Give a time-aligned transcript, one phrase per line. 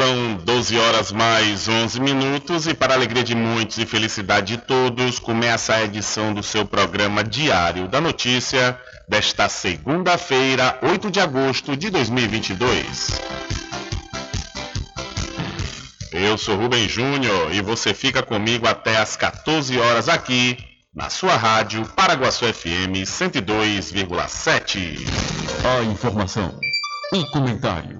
[0.00, 5.18] São 12 horas mais 11 minutos e para alegria de muitos e felicidade de todos,
[5.18, 11.90] começa a edição do seu programa Diário da Notícia desta segunda-feira, 8 de agosto de
[11.90, 13.20] 2022.
[16.12, 20.56] Eu sou Rubem Júnior e você fica comigo até às 14 horas aqui
[20.94, 24.96] na sua rádio Paraguaçu FM 102,7.
[25.62, 26.58] A informação,
[27.12, 27.99] o comentário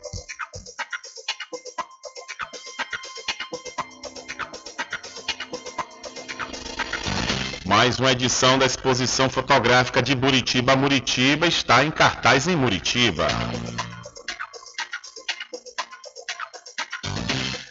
[7.81, 13.25] Mais uma edição da exposição fotográfica de Buritiba Muritiba está em cartaz em Muritiba.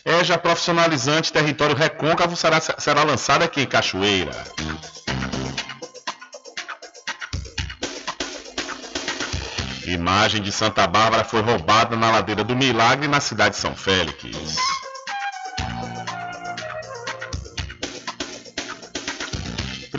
[0.04, 4.32] EJA profissionalizante território recôncavo será, será lançada aqui em Cachoeira.
[9.86, 14.58] Imagem de Santa Bárbara foi roubada na ladeira do Milagre, na cidade de São Félix.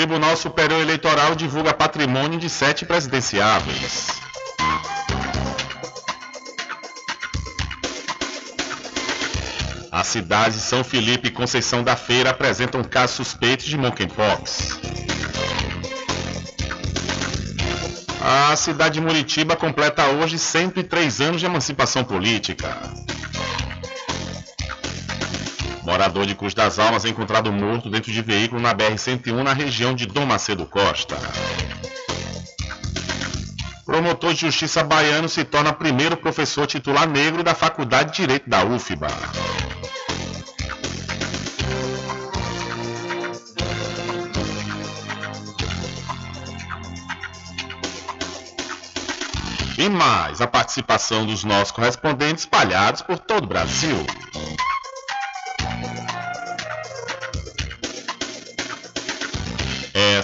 [0.02, 4.08] Tribunal Superior Eleitoral divulga patrimônio de sete presidenciáveis.
[9.92, 14.80] As cidades de São Felipe e Conceição da Feira apresentam casos suspeitos de monkeypox.
[18.20, 22.76] A cidade de Muritiba completa hoje 103 anos de emancipação política.
[26.02, 29.94] Morador de Cruz das Almas é encontrado morto dentro de veículo na BR-101 na região
[29.94, 31.16] de Dom Macedo Costa.
[33.86, 38.66] Promotor de Justiça baiano se torna primeiro professor titular negro da Faculdade de Direito da
[38.66, 39.12] UFBA.
[49.78, 53.98] E mais a participação dos nossos correspondentes espalhados por todo o Brasil.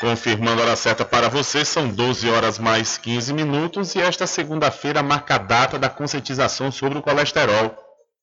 [0.00, 5.02] Confirmando a hora certa para você, são 12 horas mais 15 minutos e esta segunda-feira
[5.02, 7.76] marca a data da conscientização sobre o colesterol.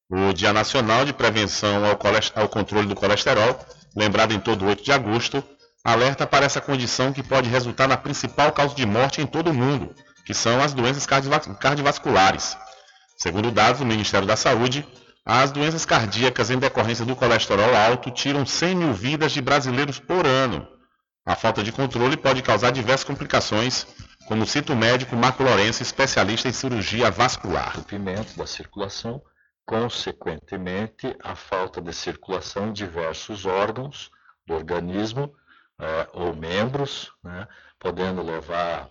[0.09, 1.99] O Dia Nacional de Prevenção ao,
[2.41, 3.59] ao Controle do Colesterol,
[3.93, 5.43] lembrado em todo 8 de agosto,
[5.83, 9.53] alerta para essa condição que pode resultar na principal causa de morte em todo o
[9.53, 9.93] mundo,
[10.25, 12.55] que são as doenças cardiovasculares.
[13.17, 14.87] Segundo dados do Ministério da Saúde,
[15.25, 20.25] as doenças cardíacas em decorrência do colesterol alto tiram 100 mil vidas de brasileiros por
[20.25, 20.73] ano
[21.25, 23.87] a falta de controle pode causar diversas complicações,
[24.27, 27.69] como cita o médico Marco Lourenço, especialista em cirurgia vascular.
[27.69, 29.21] Entupimento da circulação,
[29.65, 34.11] consequentemente, a falta de circulação em diversos órgãos
[34.45, 35.33] do organismo
[35.79, 37.47] é, ou membros, né,
[37.79, 38.89] podendo levar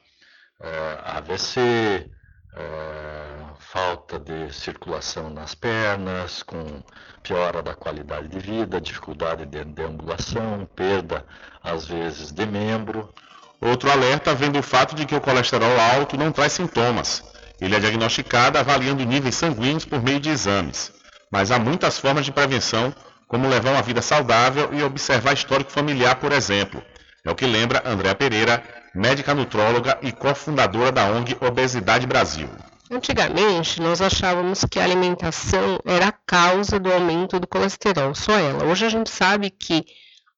[0.61, 2.11] é, AVC,
[2.57, 3.25] é,
[3.59, 6.83] falta de circulação nas pernas, com
[7.23, 11.25] piora da qualidade de vida, dificuldade de deambulação, perda,
[11.63, 13.13] às vezes, de membro.
[13.61, 17.25] Outro alerta vem do fato de que o colesterol alto não traz sintomas.
[17.61, 20.93] Ele é diagnosticado avaliando níveis sanguíneos por meio de exames.
[21.31, 22.95] Mas há muitas formas de prevenção,
[23.27, 26.83] como levar uma vida saudável e observar histórico familiar, por exemplo.
[27.25, 28.63] É o que lembra Andréa Pereira,
[28.95, 32.49] médica nutróloga e cofundadora da ONG Obesidade Brasil.
[32.91, 38.65] Antigamente, nós achávamos que a alimentação era a causa do aumento do colesterol, só ela.
[38.67, 39.85] Hoje a gente sabe que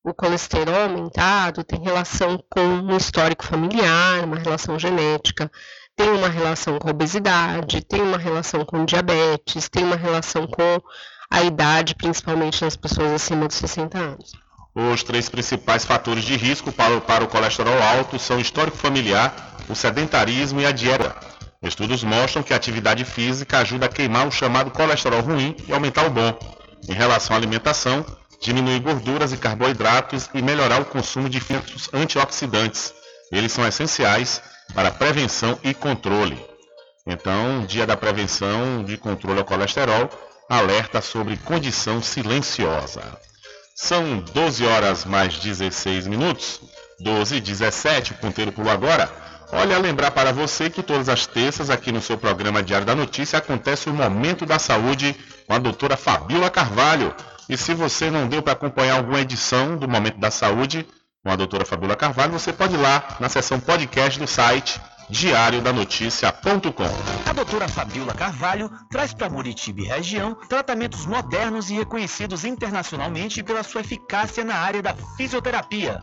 [0.02, 5.50] o colesterol aumentado tem relação com um histórico familiar, uma relação genética,
[5.96, 10.80] tem uma relação com a obesidade, tem uma relação com diabetes, tem uma relação com
[11.28, 14.45] a idade, principalmente nas pessoas acima dos 60 anos.
[14.78, 18.76] Os três principais fatores de risco para o, para o colesterol alto são o histórico
[18.76, 21.16] familiar, o sedentarismo e a dieta.
[21.62, 26.04] Estudos mostram que a atividade física ajuda a queimar o chamado colesterol ruim e aumentar
[26.04, 26.38] o bom.
[26.86, 28.04] Em relação à alimentação,
[28.38, 32.92] diminuir gorduras e carboidratos e melhorar o consumo de filtros antioxidantes.
[33.32, 34.42] Eles são essenciais
[34.74, 36.38] para prevenção e controle.
[37.06, 40.10] Então, dia da prevenção de controle ao colesterol,
[40.50, 43.25] alerta sobre condição silenciosa.
[43.78, 46.62] São 12 horas mais 16 minutos,
[46.98, 49.12] 12 e 17, o ponteiro pulou agora.
[49.52, 53.38] Olha, lembrar para você que todas as terças aqui no seu programa Diário da Notícia
[53.38, 55.14] acontece o Momento da Saúde
[55.46, 57.14] com a doutora Fabiola Carvalho.
[57.50, 60.86] E se você não deu para acompanhar alguma edição do Momento da Saúde
[61.22, 67.30] com a doutora Fabiola Carvalho, você pode ir lá na seção podcast do site diariodanoticia.com.
[67.30, 73.62] A doutora Fabiola Carvalho traz para Muritiba e região tratamentos modernos e reconhecidos internacionalmente pela
[73.62, 76.02] sua eficácia na área da fisioterapia.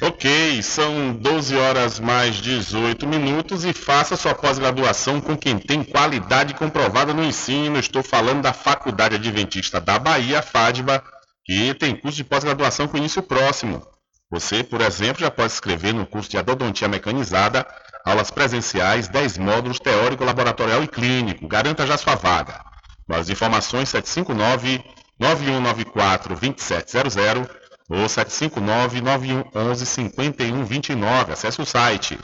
[0.00, 6.54] Ok, são 12 horas mais 18 minutos e faça sua pós-graduação com quem tem qualidade
[6.54, 7.78] comprovada no ensino.
[7.78, 11.02] Estou falando da Faculdade Adventista da Bahia, FADBA
[11.48, 13.84] e tem curso de pós-graduação com início próximo.
[14.30, 17.66] Você, por exemplo, já pode escrever no curso de Adodontia Mecanizada,
[18.04, 21.48] aulas presenciais, 10 módulos teórico, laboratorial e clínico.
[21.48, 22.60] Garanta já sua vaga.
[23.08, 24.84] Mais informações 759
[25.18, 27.48] 9194 2700
[27.88, 31.32] ou 759 9111 5129.
[31.32, 32.18] Acesse o site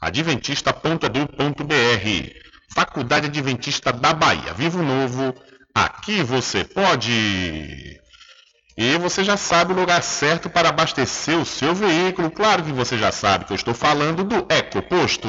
[0.00, 2.40] adventista.edu.br.
[2.74, 4.54] Faculdade Adventista da Bahia.
[4.54, 5.34] Vivo Novo.
[5.74, 7.99] Aqui você pode.
[8.76, 12.30] E você já sabe o lugar certo para abastecer o seu veículo.
[12.30, 15.28] Claro que você já sabe que eu estou falando do EcoPosto.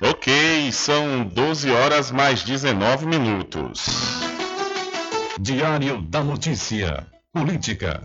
[0.00, 3.86] Ok, são 12 horas mais 19 minutos.
[5.38, 7.06] Diário da Notícia.
[7.32, 8.02] Política.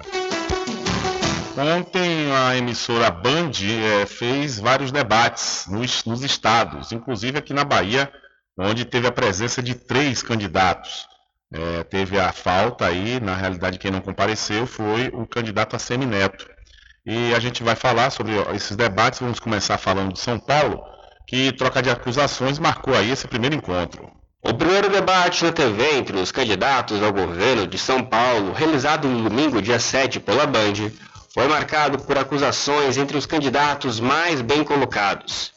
[1.58, 8.12] Ontem a emissora Band eh, fez vários debates nos, nos estados, inclusive aqui na Bahia,
[8.58, 11.08] onde teve a presença de três candidatos.
[11.52, 16.48] Eh, teve a falta aí, na realidade quem não compareceu foi o candidato a Semineto.
[17.04, 20.84] E a gente vai falar sobre esses debates, vamos começar falando de São Paulo,
[21.30, 24.10] que troca de acusações marcou aí esse primeiro encontro.
[24.42, 29.30] O primeiro debate na TV entre os candidatos ao governo de São Paulo, realizado no
[29.30, 30.90] domingo, dia 7, pela Band,
[31.32, 35.52] foi marcado por acusações entre os candidatos mais bem colocados.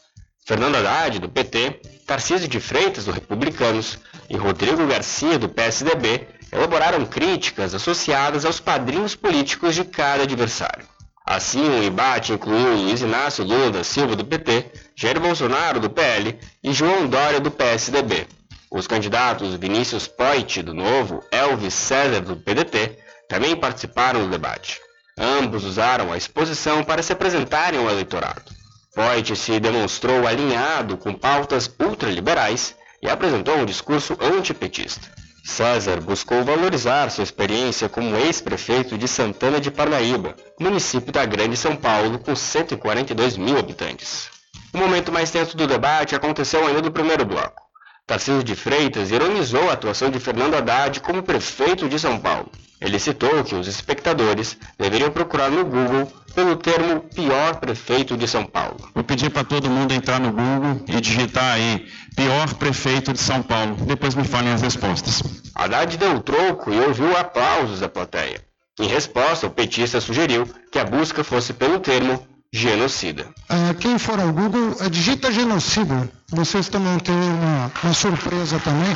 [0.45, 3.97] Fernando Haddad, do PT, Tarcísio de Freitas, do Republicanos,
[4.29, 10.85] e Rodrigo Garcia, do PSDB, elaboraram críticas associadas aos padrinhos políticos de cada adversário.
[11.25, 16.37] Assim, o embate incluiu Luiz Inácio Lula da Silva do PT, Jair Bolsonaro do PL
[16.63, 18.27] e João Dória do PSDB.
[18.71, 22.97] Os candidatos Vinícius Poit do Novo, Elvis César do PDT,
[23.27, 24.79] também participaram do debate.
[25.17, 28.51] Ambos usaram a exposição para se apresentarem ao eleitorado.
[28.95, 35.11] Poit se demonstrou alinhado com pautas ultraliberais e apresentou um discurso antipetista.
[35.43, 41.75] César buscou valorizar sua experiência como ex-prefeito de Santana de Parnaíba, município da Grande São
[41.75, 44.29] Paulo, com 142 mil habitantes.
[44.73, 47.61] O momento mais tenso do debate aconteceu ainda no primeiro bloco.
[48.07, 52.49] Tarcísio de Freitas ironizou a atuação de Fernando Haddad como prefeito de São Paulo.
[52.81, 58.45] Ele citou que os espectadores deveriam procurar no Google pelo termo pior prefeito de São
[58.45, 58.77] Paulo.
[58.95, 63.43] Vou pedir para todo mundo entrar no Google e digitar aí pior prefeito de São
[63.43, 63.75] Paulo.
[63.85, 65.21] Depois me falem as respostas.
[65.55, 68.41] Haddad deu o troco e ouviu aplausos da plateia.
[68.79, 73.27] Em resposta, o petista sugeriu que a busca fosse pelo termo genocida.
[73.49, 76.07] Uh, quem for ao Google, uh, digita genocida.
[76.29, 78.95] Vocês também têm uma, uma surpresa também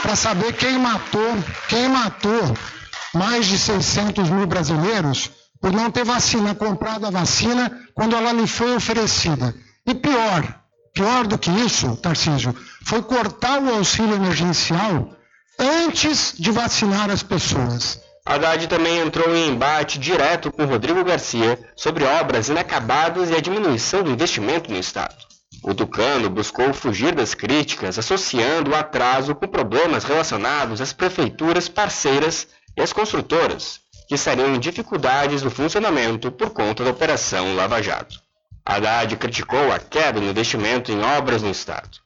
[0.00, 1.36] para saber quem matou,
[1.68, 2.56] quem matou
[3.14, 8.46] mais de 600 mil brasileiros por não ter vacina, comprado a vacina quando ela lhe
[8.46, 9.54] foi oferecida.
[9.86, 10.42] E pior,
[10.94, 12.56] pior do que isso, Tarcísio,
[12.86, 15.14] foi cortar o auxílio emergencial
[15.58, 18.00] antes de vacinar as pessoas.
[18.24, 24.02] Haddad também entrou em embate direto com Rodrigo Garcia sobre obras inacabadas e a diminuição
[24.02, 25.16] do investimento no Estado.
[25.62, 32.48] O Tucano buscou fugir das críticas, associando o atraso com problemas relacionados às prefeituras parceiras
[32.76, 38.20] e às construtoras, que estariam em dificuldades no funcionamento por conta da Operação Lava Jato.
[38.64, 41.98] Haddad criticou a queda no investimento em obras no Estado.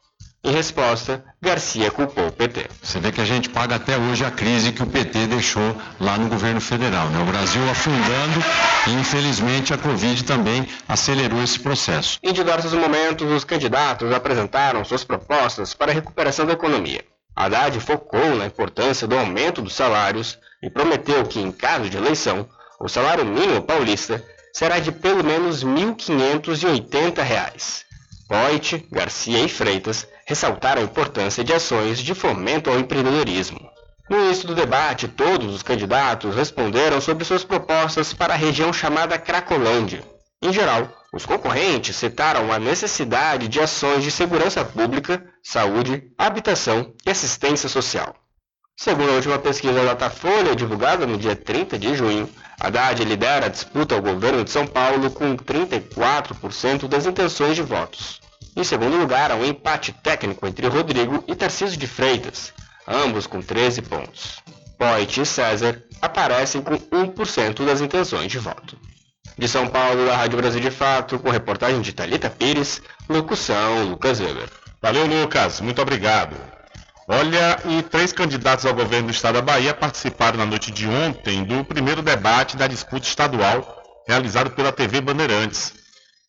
[0.45, 2.67] Em resposta, Garcia culpou o PT.
[2.83, 6.19] Você vê que a gente paga até hoje a crise que o PT deixou lá
[6.19, 7.09] no governo federal.
[7.09, 7.23] Né?
[7.23, 8.45] O Brasil afundando
[8.87, 12.19] e, infelizmente, a Covid também acelerou esse processo.
[12.23, 17.03] Em diversos momentos, os candidatos apresentaram suas propostas para a recuperação da economia.
[17.35, 22.47] Haddad focou na importância do aumento dos salários e prometeu que, em caso de eleição,
[22.79, 24.23] o salário mínimo paulista
[24.53, 27.84] será de pelo menos R$ 1.580.
[28.29, 33.71] Poit, Garcia e Freitas ressaltaram a importância de ações de fomento ao empreendedorismo.
[34.09, 39.19] No início do debate, todos os candidatos responderam sobre suas propostas para a região chamada
[39.19, 40.03] Cracolândia.
[40.43, 47.11] Em geral, os concorrentes citaram a necessidade de ações de segurança pública, saúde, habitação e
[47.11, 48.15] assistência social.
[48.77, 52.29] Segundo a última pesquisa da Datafolha, divulgada no dia 30 de junho,
[52.61, 58.21] Haddad lidera a disputa ao governo de São Paulo com 34% das intenções de votos.
[58.57, 62.53] Em segundo lugar, há um empate técnico entre Rodrigo e Tarcísio de Freitas,
[62.87, 64.39] ambos com 13 pontos.
[64.79, 68.79] Poit e César aparecem com 1% das intenções de voto.
[69.37, 74.21] De São Paulo, da Rádio Brasil de Fato, com reportagem de Talita Pires, locução Lucas
[74.21, 74.49] Weber.
[74.81, 75.61] Valeu, Lucas.
[75.61, 76.54] Muito obrigado.
[77.07, 81.45] Olha, e três candidatos ao governo do estado da Bahia participaram na noite de ontem
[81.45, 85.75] do primeiro debate da disputa estadual realizado pela TV Bandeirantes.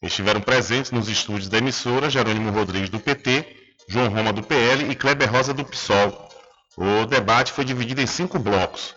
[0.01, 3.45] Estiveram presentes nos estúdios da emissora Jerônimo Rodrigues do PT,
[3.87, 6.29] João Roma do PL e Kleber Rosa do PSOL.
[6.75, 8.95] O debate foi dividido em cinco blocos.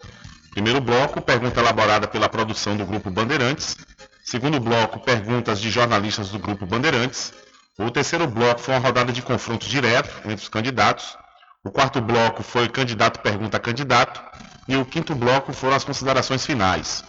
[0.50, 3.76] Primeiro bloco, pergunta elaborada pela produção do Grupo Bandeirantes.
[4.24, 7.32] Segundo bloco, perguntas de jornalistas do Grupo Bandeirantes.
[7.78, 11.16] O terceiro bloco foi uma rodada de confronto direto entre os candidatos.
[11.68, 14.22] O quarto bloco foi candidato pergunta a candidato.
[14.66, 17.04] E o quinto bloco foram as considerações finais.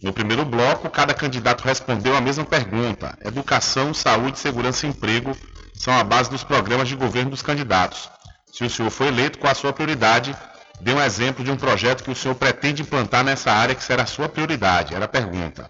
[0.00, 5.36] No primeiro bloco, cada candidato respondeu a mesma pergunta: educação, saúde, segurança e emprego
[5.74, 8.08] são a base dos programas de governo dos candidatos.
[8.52, 10.32] Se o senhor foi eleito, qual a sua prioridade?
[10.80, 14.04] Dê um exemplo de um projeto que o senhor pretende implantar nessa área que será
[14.04, 14.94] a sua prioridade.
[14.94, 15.68] Era a pergunta.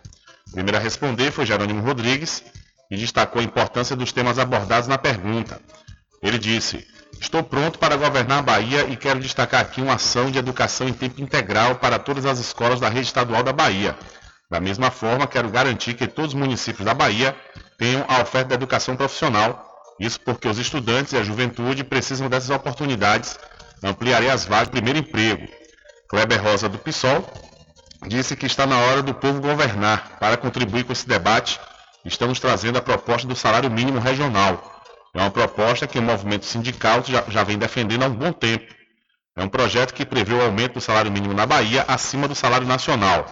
[0.49, 2.45] O primeiro a responder foi Jerônimo Rodrigues
[2.91, 5.59] e destacou a importância dos temas abordados na pergunta.
[6.23, 6.87] Ele disse:
[7.21, 10.93] Estou pronto para governar a Bahia e quero destacar aqui uma ação de educação em
[10.93, 13.97] tempo integral para todas as escolas da rede estadual da Bahia.
[14.51, 17.37] Da mesma forma, quero garantir que todos os municípios da Bahia
[17.77, 22.51] tenham a oferta de educação profissional isso porque os estudantes e a juventude precisam dessas
[22.51, 23.39] oportunidades.
[23.83, 25.49] Ampliarei as vagas de primeiro emprego.
[26.09, 27.25] Kleber Rosa do PSOL
[28.07, 30.19] disse que está na hora do povo governar.
[30.21, 31.59] Para contribuir com esse debate,
[32.05, 34.78] estamos trazendo a proposta do salário mínimo regional.
[35.19, 38.73] É uma proposta que o movimento sindical já, já vem defendendo há um bom tempo.
[39.37, 42.69] É um projeto que prevê o aumento do salário mínimo na Bahia acima do salário
[42.69, 43.27] nacional.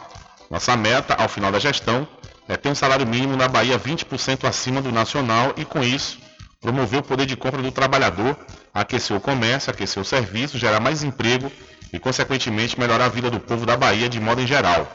[0.50, 2.04] Nossa meta, ao final da gestão,
[2.48, 6.18] é ter um salário mínimo na Bahia 20% acima do nacional e, com isso,
[6.60, 8.36] promover o poder de compra do trabalhador,
[8.74, 11.52] aquecer o comércio, aquecer o serviço, gerar mais emprego
[11.92, 14.90] e, consequentemente, melhorar a vida do povo da Bahia de modo em geral.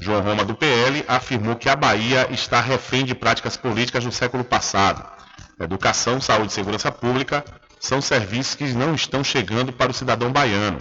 [0.00, 4.42] João Roma, do PL, afirmou que a Bahia está refém de práticas políticas do século
[4.42, 5.15] passado.
[5.60, 7.44] Educação, saúde e segurança pública
[7.80, 10.78] são serviços que não estão chegando para o cidadão baiano.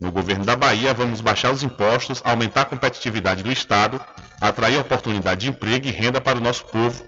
[0.00, 4.00] No governo da Bahia, vamos baixar os impostos, aumentar a competitividade do Estado,
[4.40, 7.04] atrair oportunidade de emprego e renda para o nosso povo.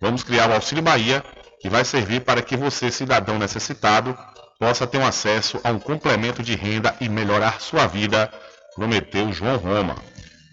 [0.00, 1.22] Vamos criar o Auxílio Bahia,
[1.60, 4.16] que vai servir para que você, cidadão necessitado,
[4.58, 8.32] possa ter um acesso a um complemento de renda e melhorar sua vida,
[8.74, 9.96] prometeu João Roma.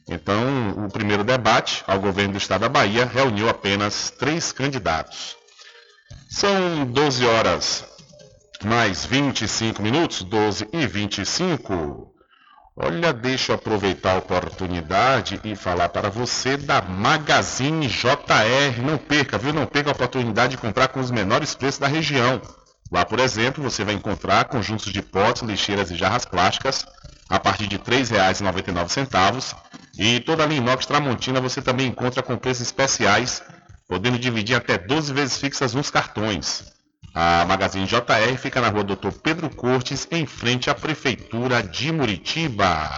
[0.10, 5.37] Então, o primeiro debate ao governo do estado da Bahia reuniu apenas três candidatos.
[6.30, 7.86] São 12 horas
[8.64, 12.14] mais 25 minutos, 12 e 25.
[12.76, 18.82] Olha, deixa eu aproveitar a oportunidade e falar para você da Magazine JR.
[18.84, 19.52] Não perca, viu?
[19.52, 22.40] Não perca a oportunidade de comprar com os menores preços da região.
[22.92, 26.86] Lá, por exemplo, você vai encontrar conjuntos de potes, lixeiras e jarras plásticas
[27.30, 29.56] a partir de R$ 3,99.
[29.98, 33.42] E toda a linha inox Tramontina você também encontra com preços especiais,
[33.88, 36.66] podendo dividir até 12 vezes fixas nos cartões.
[37.14, 42.90] A Magazine JR fica na rua Doutor Pedro Cortes, em frente à Prefeitura de Muritiba.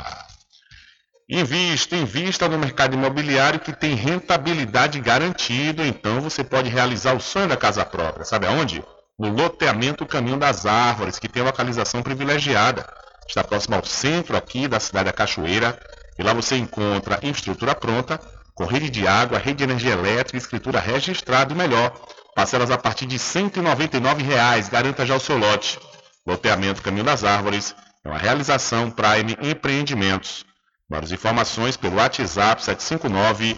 [1.29, 7.47] Invista, invista no mercado imobiliário que tem rentabilidade garantida, então você pode realizar o sonho
[7.47, 8.25] da casa própria.
[8.25, 8.83] Sabe aonde?
[9.17, 12.85] No loteamento Caminho das Árvores, que tem localização privilegiada.
[13.27, 15.79] Está próximo ao centro aqui da cidade da Cachoeira,
[16.17, 18.19] e lá você encontra infraestrutura pronta,
[18.59, 21.93] com rede de água, rede de energia elétrica, escritura registrada e melhor,
[22.35, 24.69] Parcelas a partir de 199 reais.
[24.69, 25.79] Garanta já o seu lote.
[26.25, 30.45] Loteamento Caminho das Árvores é uma realização Prime Empreendimentos.
[30.89, 33.57] Mais informações pelo WhatsApp 759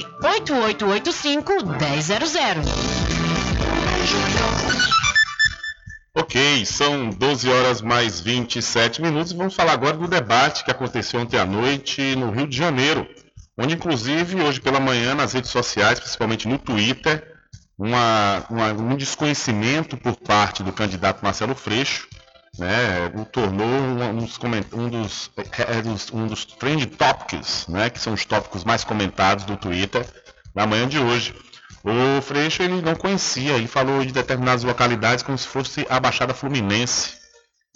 [0.21, 3.21] 98885 1000.
[6.13, 11.21] Ok, são 12 horas mais 27 minutos e vamos falar agora do debate que aconteceu
[11.21, 13.07] ontem à noite no Rio de Janeiro,
[13.57, 17.31] onde inclusive hoje pela manhã nas redes sociais, principalmente no Twitter,
[17.77, 22.07] uma, uma, um desconhecimento por parte do candidato Marcelo Freixo,
[22.61, 24.39] né, tornou um, dos,
[24.71, 28.83] um, dos, é, é, dos, um dos trend topics, né, que são os tópicos mais
[28.83, 30.05] comentados do Twitter
[30.53, 31.33] na manhã de hoje.
[31.83, 36.35] O Freixo ele não conhecia, ele falou de determinadas localidades como se fosse a Baixada
[36.35, 37.19] Fluminense.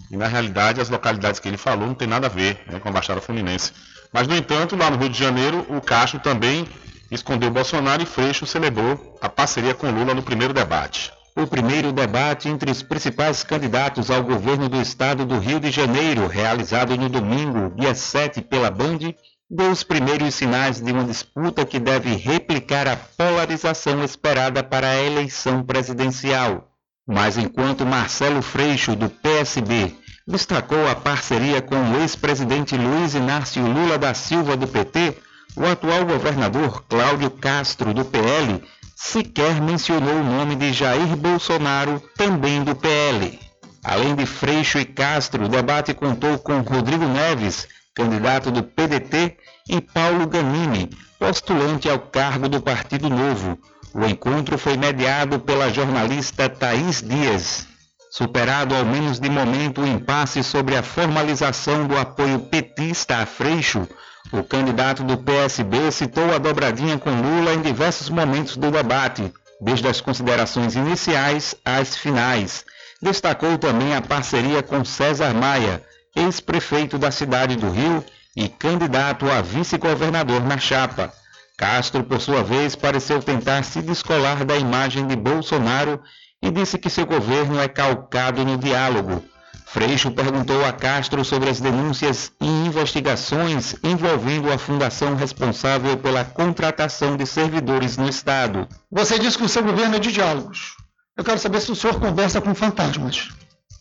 [0.08, 2.88] E na realidade as localidades que ele falou não tem nada a ver né, com
[2.88, 3.72] a Baixada Fluminense.
[4.12, 6.64] Mas no entanto, lá no Rio de Janeiro, o Castro também
[7.10, 11.12] escondeu Bolsonaro e Freixo celebrou a parceria com Lula no primeiro debate.
[11.38, 16.26] O primeiro debate entre os principais candidatos ao governo do estado do Rio de Janeiro,
[16.26, 19.14] realizado no domingo, dia 7, pela Band,
[19.50, 25.02] deu os primeiros sinais de uma disputa que deve replicar a polarização esperada para a
[25.02, 26.70] eleição presidencial.
[27.06, 29.94] Mas enquanto Marcelo Freixo, do PSB,
[30.26, 35.14] destacou a parceria com o ex-presidente Luiz Inácio Lula da Silva, do PT,
[35.54, 38.62] o atual governador Cláudio Castro, do PL,
[38.96, 43.38] sequer mencionou o nome de Jair Bolsonaro, também do PL.
[43.84, 49.36] Além de Freixo e Castro, o debate contou com Rodrigo Neves, candidato do PDT,
[49.68, 53.58] e Paulo Ganini, postulante ao cargo do Partido Novo.
[53.94, 57.66] O encontro foi mediado pela jornalista Thaís Dias.
[58.10, 63.86] Superado ao menos de momento o impasse sobre a formalização do apoio petista a Freixo,
[64.32, 69.86] o candidato do PSB citou a dobradinha com Lula em diversos momentos do debate, desde
[69.88, 72.64] as considerações iniciais às finais.
[73.00, 75.82] Destacou também a parceria com César Maia,
[76.14, 81.12] ex-prefeito da cidade do Rio e candidato a vice-governador na chapa.
[81.56, 86.00] Castro, por sua vez, pareceu tentar se descolar da imagem de Bolsonaro
[86.42, 89.24] e disse que seu governo é calcado no diálogo,
[89.68, 97.16] Freixo perguntou a Castro sobre as denúncias e investigações envolvendo a fundação responsável pela contratação
[97.16, 98.68] de servidores no Estado.
[98.90, 100.76] Você disse que o seu governo é de diálogos.
[101.16, 103.28] Eu quero saber se o senhor conversa com fantasmas.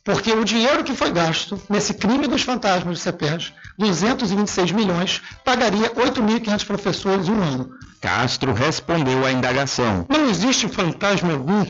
[0.03, 5.91] Porque o dinheiro que foi gasto nesse crime dos fantasmas de CEPERJ, 226 milhões, pagaria
[5.91, 7.69] 8.500 professores um ano.
[8.01, 10.05] Castro respondeu à indagação.
[10.09, 11.63] Não existe fantasma algum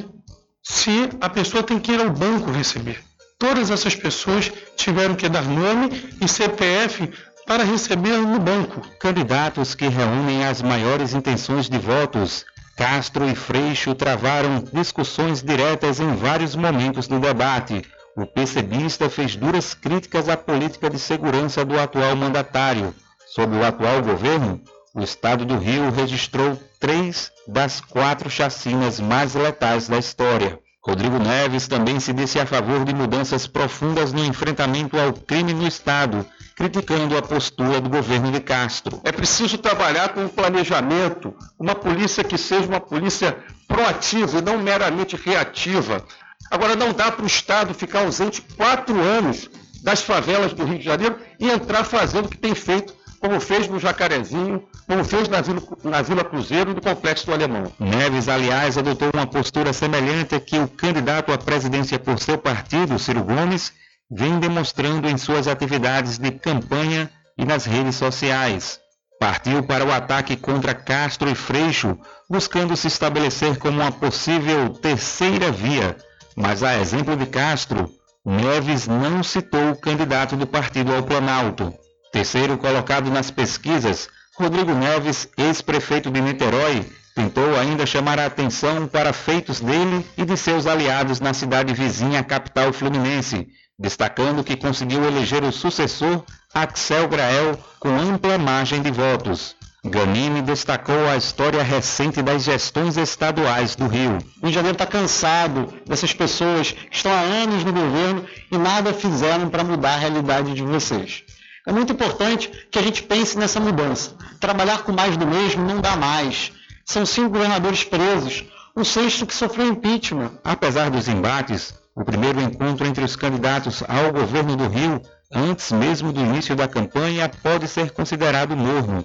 [0.64, 3.04] se a pessoa tem que ir ao banco receber.
[3.38, 5.90] Todas essas pessoas tiveram que dar nome
[6.22, 7.12] e CPF
[7.46, 8.82] para receber no banco.
[8.98, 12.46] Candidatos que reúnem as maiores intenções de votos.
[12.78, 17.82] Castro e Freixo travaram discussões diretas em vários momentos do debate.
[18.16, 22.96] O PCBista fez duras críticas à política de segurança do atual mandatário.
[23.28, 24.62] Sob o atual governo,
[24.94, 30.58] o estado do Rio registrou três das quatro chacinas mais letais da história.
[30.88, 35.68] Rodrigo Neves também se disse a favor de mudanças profundas no enfrentamento ao crime no
[35.68, 36.24] Estado,
[36.56, 39.02] criticando a postura do governo de Castro.
[39.04, 43.36] É preciso trabalhar com um planejamento, uma polícia que seja uma polícia
[43.68, 46.06] proativa e não meramente reativa.
[46.52, 49.50] Agora, não dá para o Estado ficar ausente quatro anos
[49.82, 52.94] das favelas do Rio de Janeiro e entrar fazendo o que tem feito
[53.26, 57.72] como fez no Jacarezinho, como fez na Vila, na Vila Cruzeiro no Complexo do Alemão.
[57.80, 63.00] Neves, aliás, adotou uma postura semelhante a que o candidato à presidência por seu partido,
[63.00, 63.74] Ciro Gomes,
[64.12, 68.80] vem demonstrando em suas atividades de campanha e nas redes sociais.
[69.20, 71.98] Partiu para o ataque contra Castro e Freixo,
[72.30, 75.98] buscando se estabelecer como uma possível terceira via.
[76.36, 77.90] Mas, a exemplo de Castro,
[78.24, 81.74] Neves não citou o candidato do partido ao Planalto.
[82.16, 89.12] Terceiro colocado nas pesquisas, Rodrigo Neves, ex-prefeito de Niterói, tentou ainda chamar a atenção para
[89.12, 95.44] feitos dele e de seus aliados na cidade vizinha capital fluminense, destacando que conseguiu eleger
[95.44, 96.24] o sucessor,
[96.54, 99.54] Axel Grael, com ampla margem de votos.
[99.84, 104.20] Ganini destacou a história recente das gestões estaduais do Rio.
[104.42, 108.58] O Rio de Janeiro está cansado dessas pessoas que estão há anos no governo e
[108.58, 111.25] nada fizeram para mudar a realidade de vocês.
[111.66, 114.14] É muito importante que a gente pense nessa mudança.
[114.40, 116.52] Trabalhar com mais do mesmo não dá mais.
[116.86, 118.46] São cinco governadores presos,
[118.78, 120.34] um sexto que sofreu impeachment.
[120.44, 125.02] Apesar dos embates, o primeiro encontro entre os candidatos ao governo do Rio,
[125.34, 129.04] antes mesmo do início da campanha, pode ser considerado morno.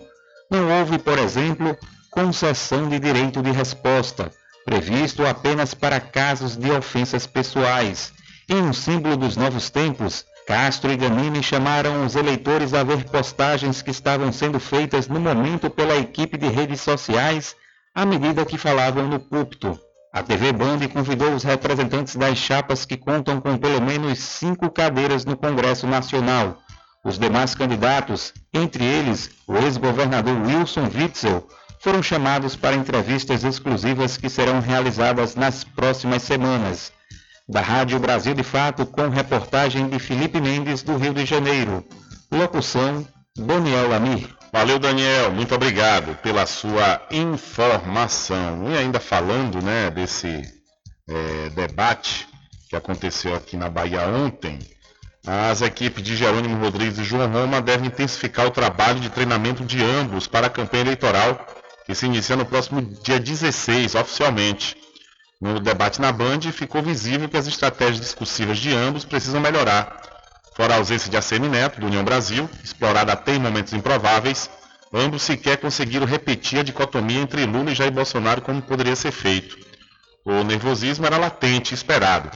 [0.51, 1.79] Não houve, por exemplo,
[2.11, 4.31] concessão de direito de resposta,
[4.67, 8.13] previsto apenas para casos de ofensas pessoais.
[8.49, 13.83] Em um símbolo dos novos tempos, Castro e Ganini chamaram os eleitores a ver postagens
[13.83, 17.55] que estavam sendo feitas no momento pela equipe de redes sociais
[17.95, 19.79] à medida que falavam no púlpito.
[20.13, 25.25] A TV Band convidou os representantes das chapas que contam com pelo menos cinco cadeiras
[25.25, 26.59] no Congresso Nacional.
[27.05, 31.47] Os demais candidatos, entre eles o ex-governador Wilson Witzel,
[31.79, 36.93] foram chamados para entrevistas exclusivas que serão realizadas nas próximas semanas
[37.51, 41.85] da Rádio Brasil de Fato, com reportagem de Felipe Mendes, do Rio de Janeiro.
[42.31, 43.05] Locução,
[43.37, 44.29] Daniel Lamir.
[44.53, 45.33] Valeu, Daniel.
[45.33, 48.71] Muito obrigado pela sua informação.
[48.71, 50.43] E ainda falando né, desse
[51.09, 52.29] é, debate
[52.69, 54.61] que aconteceu aqui na Bahia ontem,
[55.27, 59.83] as equipes de Jerônimo Rodrigues e João Roma devem intensificar o trabalho de treinamento de
[59.83, 61.47] ambos para a campanha eleitoral
[61.85, 64.80] que se inicia no próximo dia 16, oficialmente.
[65.41, 69.97] No debate na Band, ficou visível que as estratégias discursivas de ambos precisam melhorar.
[70.55, 74.51] Fora a ausência de ACM Neto, do União Brasil, explorada até em momentos improváveis,
[74.93, 79.57] ambos sequer conseguiram repetir a dicotomia entre Lula e Jair Bolsonaro como poderia ser feito.
[80.27, 82.31] O nervosismo era latente e esperado.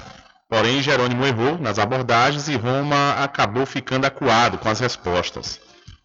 [0.49, 5.61] Porém, Jerônimo errou nas abordagens e Roma acabou ficando acuado com as respostas.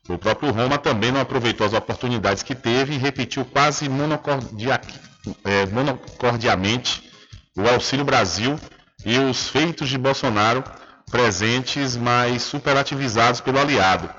[0.09, 5.08] O próprio Roma também não aproveitou as oportunidades que teve e repetiu quase monocordialmente
[5.43, 7.09] é, monocordiamente
[7.55, 8.59] o Auxílio Brasil
[9.05, 10.63] e os feitos de Bolsonaro
[11.09, 14.09] presentes, mas superativizados pelo aliado.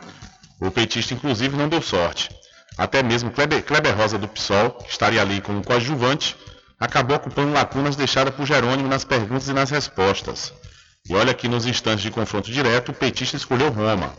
[0.61, 2.29] O petista, inclusive, não deu sorte.
[2.77, 6.37] Até mesmo Kleber, Kleber Rosa do PSOL, que estaria ali como coadjuvante,
[6.79, 10.53] acabou ocupando lacunas deixadas por Jerônimo nas perguntas e nas respostas.
[11.09, 14.13] E olha que nos instantes de confronto direto, o petista escolheu Roma.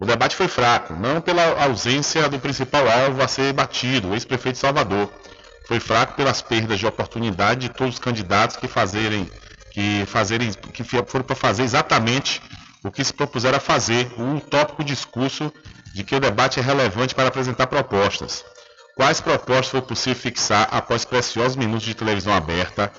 [0.00, 4.58] O debate foi fraco, não pela ausência do principal alvo a ser batido, o ex-prefeito
[4.58, 5.08] Salvador.
[5.66, 9.30] Foi fraco pelas perdas de oportunidade de todos os candidatos que fazerem,
[9.72, 12.42] que fazerem, que foram para fazer exatamente
[12.84, 15.52] o que se propuseram a fazer, o utópico discurso
[15.94, 18.44] de que o debate é relevante para apresentar propostas.
[18.96, 22.92] Quais propostas foi possível fixar após preciosos minutos de televisão aberta?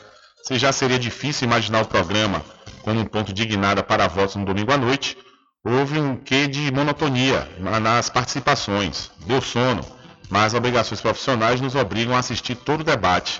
[0.43, 2.43] Se já seria difícil imaginar o programa
[2.81, 5.17] como um ponto de guinada para votos no domingo à noite,
[5.63, 9.11] houve um quê de monotonia nas participações.
[9.25, 9.85] Deu sono,
[10.33, 13.39] mas obrigações profissionais nos obrigam a assistir todo o debate.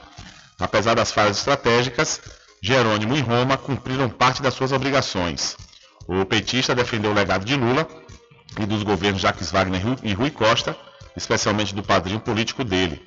[0.60, 2.22] Apesar das falhas estratégicas,
[2.62, 5.58] Jerônimo e Roma cumpriram parte das suas obrigações.
[6.08, 7.88] O petista defendeu o legado de Lula
[8.60, 10.78] e dos governos Jacques Wagner e Rui Costa,
[11.18, 13.02] especialmente do padrinho político dele.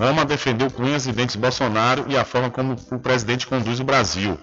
[0.00, 4.38] Roma defendeu cunhas e dentes Bolsonaro e a forma como o presidente conduz o Brasil.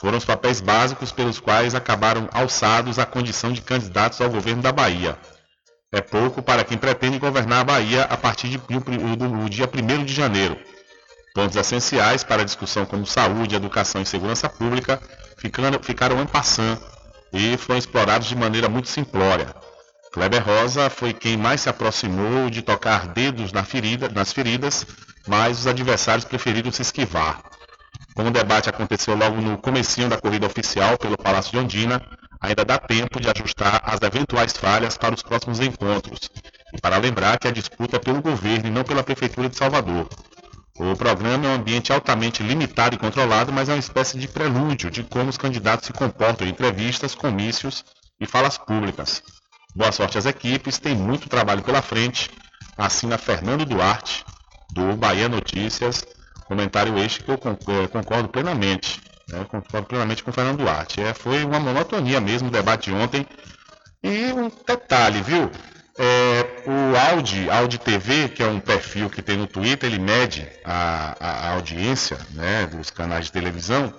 [0.00, 4.72] Foram os papéis básicos pelos quais acabaram alçados à condição de candidatos ao governo da
[4.72, 5.18] Bahia.
[5.94, 10.04] É pouco para quem pretende governar a Bahia a partir de, do, do dia 1
[10.04, 10.58] de janeiro.
[11.32, 15.00] Pontos essenciais para a discussão como saúde, educação e segurança pública
[15.36, 16.80] ficaram, ficaram en passant
[17.32, 19.54] e foram explorados de maneira muito simplória.
[20.12, 24.84] Kleber Rosa foi quem mais se aproximou de tocar dedos na ferida, nas feridas,
[25.28, 27.40] mas os adversários preferiram se esquivar.
[28.16, 32.02] Como o debate aconteceu logo no comecinho da corrida oficial pelo Palácio de Ondina,
[32.44, 36.30] ainda dá tempo de ajustar as eventuais falhas para os próximos encontros.
[36.72, 40.08] E para lembrar que a disputa é pelo governo e não pela Prefeitura de Salvador.
[40.78, 44.90] O programa é um ambiente altamente limitado e controlado, mas é uma espécie de prelúdio
[44.90, 47.84] de como os candidatos se comportam em entrevistas, comícios
[48.20, 49.22] e falas públicas.
[49.74, 52.30] Boa sorte às equipes, tem muito trabalho pela frente.
[52.76, 54.24] Assina Fernando Duarte,
[54.72, 56.04] do Bahia Notícias.
[56.46, 59.00] Comentário este que eu eh, concordo plenamente.
[59.28, 59.44] Né?
[59.48, 61.00] Concordo plenamente com o Fernando Duarte.
[61.00, 63.26] É, foi uma monotonia mesmo o debate de ontem.
[64.02, 65.50] E um detalhe, viu?
[65.96, 70.46] É, o Audi, Audi TV, que é um perfil que tem no Twitter, ele mede
[70.64, 73.94] a, a audiência né, dos canais de televisão.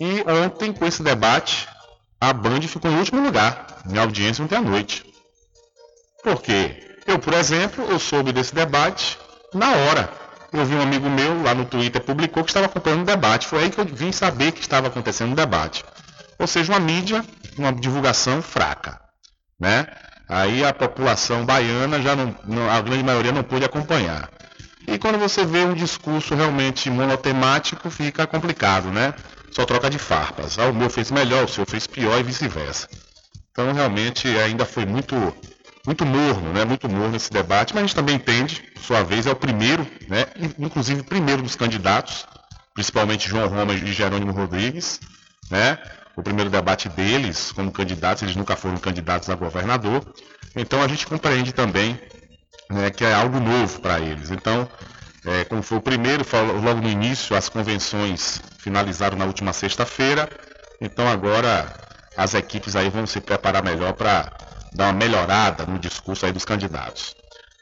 [0.00, 1.68] E ontem, com esse debate,
[2.20, 5.04] a Band ficou em último lugar, em audiência ontem à noite.
[6.22, 6.96] Por quê?
[7.06, 9.18] Eu, por exemplo, eu soube desse debate
[9.54, 10.12] na hora.
[10.52, 13.46] Eu vi um amigo meu lá no Twitter publicou que estava acompanhando o debate.
[13.46, 15.84] Foi aí que eu vim saber que estava acontecendo o debate.
[16.38, 17.24] Ou seja, uma mídia,
[17.58, 19.00] uma divulgação fraca.
[19.60, 19.86] Né?
[20.28, 24.30] Aí a população baiana já não, a grande maioria não pôde acompanhar.
[24.86, 29.12] E quando você vê um discurso realmente monotemático, fica complicado, né?
[29.52, 30.58] Só troca de farpas.
[30.58, 32.88] Ah, o meu fez melhor, o seu fez pior e vice-versa.
[33.50, 35.14] Então realmente ainda foi muito
[35.86, 36.64] muito morno, né?
[36.64, 39.86] Muito morno esse debate, mas a gente também entende, por sua vez, é o primeiro,
[40.08, 40.26] né?
[40.58, 42.26] Inclusive primeiro dos candidatos,
[42.74, 45.00] principalmente João Roma e Jerônimo Rodrigues,
[45.50, 45.78] né?
[46.16, 50.04] O primeiro debate deles como candidatos, eles nunca foram candidatos a governador.
[50.56, 51.98] Então a gente compreende também
[52.70, 54.30] né, que é algo novo para eles.
[54.30, 54.68] Então,
[55.24, 56.24] é, como foi o primeiro,
[56.62, 60.28] logo no início, as convenções finalizaram na última sexta-feira.
[60.80, 61.72] Então agora
[62.16, 64.32] as equipes aí vão se preparar melhor para
[64.72, 67.14] dar uma melhorada no discurso aí dos candidatos.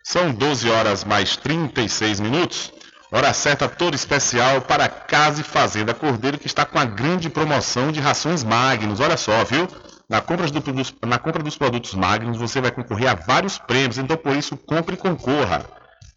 [0.04, 2.72] São 12 horas mais 36 minutos.
[3.10, 7.92] Hora certa toda especial para Casa e Fazenda Cordeiro, que está com a grande promoção
[7.92, 9.00] de rações Magnus.
[9.00, 9.68] Olha só, viu?
[10.08, 10.62] Na compra, do,
[11.06, 14.94] na compra dos produtos Magnus, você vai concorrer a vários prêmios, então por isso compre
[14.94, 15.64] e concorra.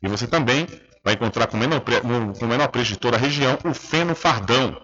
[0.02, 0.68] E você também
[1.04, 4.80] vai encontrar com o menor, com menor preço de toda a região o Feno Fardão.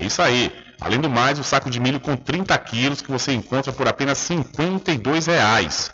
[0.00, 0.52] É isso aí.
[0.80, 4.28] Além do mais, o saco de milho com 30 quilos que você encontra por apenas
[4.28, 5.90] R$ 52,00.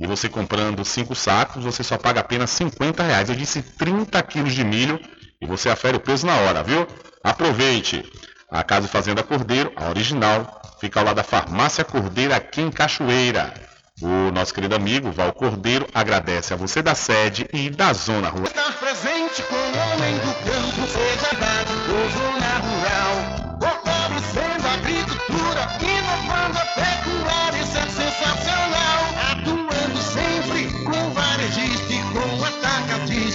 [0.00, 3.28] E você comprando 5 sacos, você só paga apenas 50 reais.
[3.28, 5.00] Eu disse 30 quilos de milho
[5.40, 6.86] e você afere o peso na hora, viu?
[7.22, 8.04] Aproveite!
[8.50, 13.52] A Casa Fazenda Cordeiro, a original, fica ao lado da Farmácia Cordeiro aqui em Cachoeira.
[14.00, 18.52] O nosso querido amigo Val Cordeiro agradece a você da sede e da Zona Rural.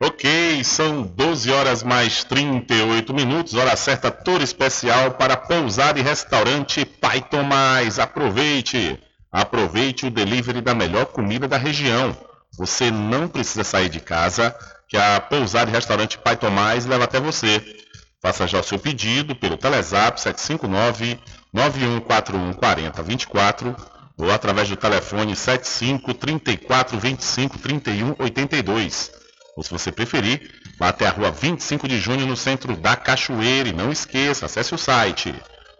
[0.00, 6.84] Ok, são 12 horas mais 38 minutos, hora certa toda especial para pousar e restaurante
[6.84, 8.00] Pai Tomás.
[8.00, 8.98] Aproveite!
[9.30, 12.16] Aproveite o delivery da melhor comida da região.
[12.58, 14.54] Você não precisa sair de casa,
[14.88, 17.62] que a pousar e restaurante Pai Tomás leva até você.
[18.20, 21.20] Faça já o seu pedido pelo Telezap 759
[21.52, 23.76] 9141 4024
[24.18, 29.23] ou através do telefone 75 34 25 31 82
[29.56, 33.68] ou se você preferir, vá até a rua 25 de junho no centro da Cachoeira
[33.68, 35.34] e não esqueça, acesse o site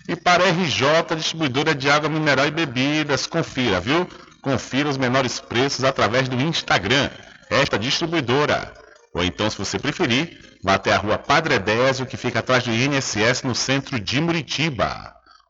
[0.07, 4.07] E para a RJ, distribuidora de água mineral e bebidas, confira, viu?
[4.41, 7.09] Confira os menores preços através do Instagram,
[7.49, 8.73] esta distribuidora.
[9.13, 12.71] Ou então, se você preferir, vá até a rua Padre Edésio, que fica atrás do
[12.71, 15.22] INSS no centro de Muritiba.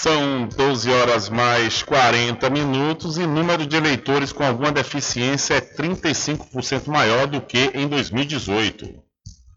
[0.00, 6.86] São 12 horas mais 40 minutos e número de eleitores com alguma deficiência é 35%
[6.86, 8.94] maior do que em 2018.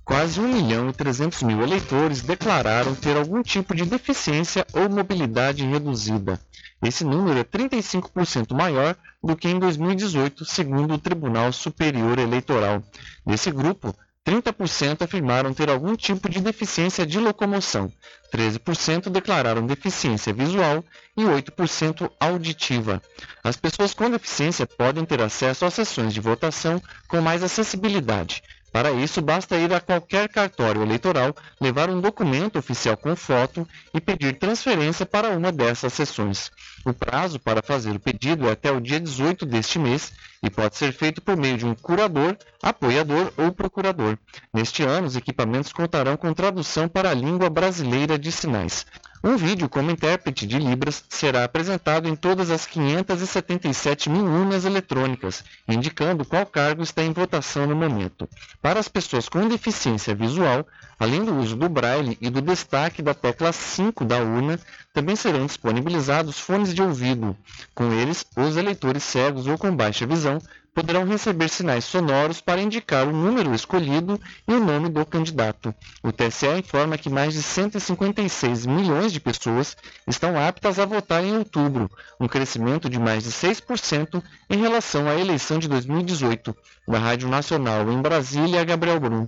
[0.04, 5.64] Quase 1 milhão e 300 mil eleitores declararam ter algum tipo de deficiência ou mobilidade
[5.64, 6.42] reduzida.
[6.84, 12.82] Esse número é 35% maior do que em 2018, segundo o Tribunal Superior Eleitoral.
[13.24, 17.92] Nesse grupo, 30% afirmaram ter algum tipo de deficiência de locomoção,
[18.34, 20.86] 13% declararam deficiência visual
[21.18, 23.02] e 8% auditiva.
[23.44, 28.44] As pessoas com deficiência podem ter acesso a sessões de votação com mais acessibilidade.
[28.72, 34.00] Para isso, basta ir a qualquer cartório eleitoral, levar um documento oficial com foto e
[34.00, 36.50] pedir transferência para uma dessas sessões.
[36.86, 40.78] O prazo para fazer o pedido é até o dia 18 deste mês e pode
[40.78, 44.18] ser feito por meio de um curador, apoiador ou procurador.
[44.54, 48.86] Neste ano, os equipamentos contarão com tradução para a língua brasileira de sinais.
[49.24, 55.44] Um vídeo como intérprete de Libras será apresentado em todas as 577 mil urnas eletrônicas,
[55.68, 58.28] indicando qual cargo está em votação no momento.
[58.64, 60.66] Para as pessoas com deficiência visual,
[60.98, 64.60] além do uso do braille e do destaque da tecla 5 da urna,
[64.92, 67.38] também serão disponibilizados fones de ouvido.
[67.76, 70.42] Com eles, os eleitores cegos ou com baixa visão
[70.74, 75.74] poderão receber sinais sonoros para indicar o número escolhido e o nome do candidato.
[76.02, 79.76] O TSE informa que mais de 156 milhões de pessoas
[80.08, 85.16] estão aptas a votar em outubro, um crescimento de mais de 6% em relação à
[85.16, 86.56] eleição de 2018.
[86.88, 89.28] Da Rádio Nacional em Brasília, Gabriel Brum.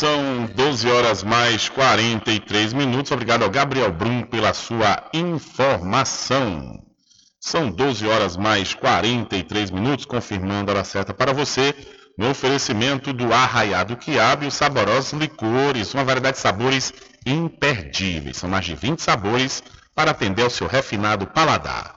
[0.00, 3.12] São 12 horas mais 43 minutos.
[3.12, 6.82] Obrigado ao Gabriel Brum pela sua informação.
[7.38, 11.74] São 12 horas mais 43 minutos, confirmando a hora certa para você,
[12.16, 16.94] no oferecimento do Arraiado Quiabo e os saborosos licores, uma variedade de sabores
[17.26, 18.38] imperdíveis.
[18.38, 19.62] São mais de 20 sabores
[19.94, 21.94] para atender ao seu refinado paladar.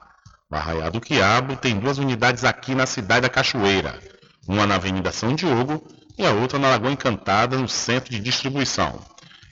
[0.52, 3.98] O Arraiado Quiabo tem duas unidades aqui na cidade da Cachoeira,
[4.46, 5.82] uma na Avenida São Diogo
[6.16, 9.00] e a outra na Lagoa Encantada, no centro de distribuição.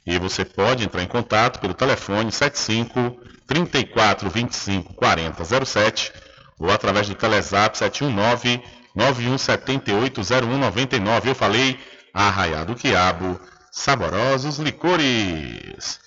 [0.06, 6.12] E você pode entrar em contato pelo telefone 75 34 25 40 07
[6.58, 8.62] ou através do Telezap 719
[8.94, 11.30] 9178 0199.
[11.30, 11.78] Eu falei
[12.12, 13.40] Arraiado Quiabo,
[13.70, 16.00] saborosos licores.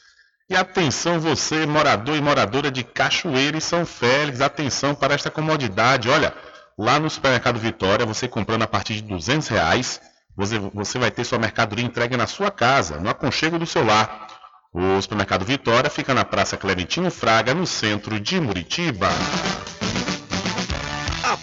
[0.47, 6.07] E atenção você, morador e moradora de Cachoeira e São Félix, atenção para esta comodidade.
[6.07, 6.33] Olha,
[6.77, 9.99] lá no Supermercado Vitória, você comprando a partir de 200 reais,
[10.35, 14.27] você, você vai ter sua mercadoria entregue na sua casa, no aconchego do seu lar.
[14.73, 19.07] O Supermercado Vitória fica na Praça Clementino Fraga, no centro de Muritiba.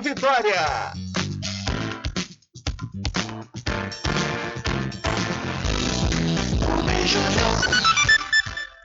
[0.00, 0.92] Vitória.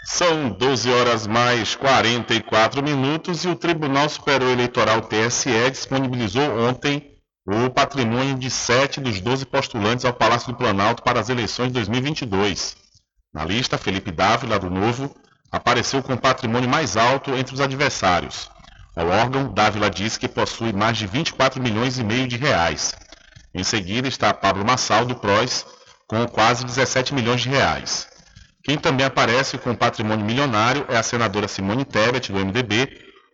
[0.06, 7.16] São 12 horas mais 44 minutos e o Tribunal Superior Eleitoral TSE disponibilizou ontem
[7.48, 11.74] o patrimônio de sete dos 12 postulantes ao Palácio do Planalto para as eleições de
[11.74, 12.76] 2022.
[13.34, 15.16] Na lista, Felipe Dávila, do Novo,
[15.52, 18.50] apareceu com o patrimônio mais alto entre os adversários.
[19.00, 22.94] Ao órgão, Dávila diz que possui mais de 24 milhões e meio de reais.
[23.56, 25.66] Em seguida está Pablo Massal, do PROS,
[26.06, 28.10] com quase 17 milhões de reais.
[28.62, 32.90] Quem também aparece com patrimônio milionário é a senadora Simone Tebet, do MDB,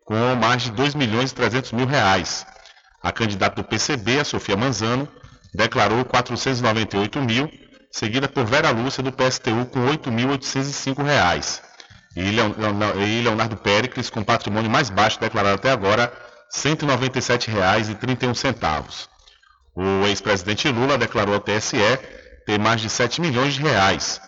[0.05, 2.45] com mais de 2 milhões e 300 mil reais.
[3.01, 5.07] A candidata do PCB, a Sofia Manzano,
[5.51, 7.49] declarou 498 mil,
[7.91, 11.64] seguida por Vera Lúcia, do PSTU, com 8.805 reais.
[12.15, 12.31] E
[13.21, 16.11] Leonardo Péricles, com patrimônio mais baixo declarado até agora, R$
[16.53, 19.09] 197,31.
[19.75, 21.75] O ex-presidente Lula declarou ao TSE
[22.45, 24.21] ter mais de 7 milhões de reais.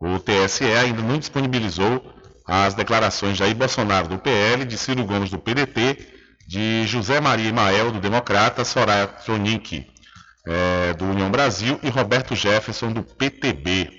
[0.00, 2.14] O TSE ainda não disponibilizou
[2.46, 6.14] as declarações de Jair Bolsonaro do PL, de Ciro Gomes do PDT,
[6.46, 9.86] de José Maria Imael do Democrata, Soraya Tronic
[10.46, 13.90] é, do União Brasil e Roberto Jefferson do PTB.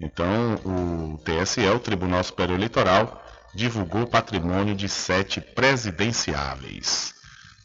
[0.00, 7.13] Então, o TSE, o Tribunal Superior Eleitoral, divulgou o patrimônio de sete presidenciáveis.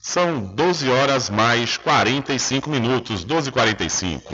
[0.09, 4.33] São 12 horas mais 45 minutos, 12 e 45.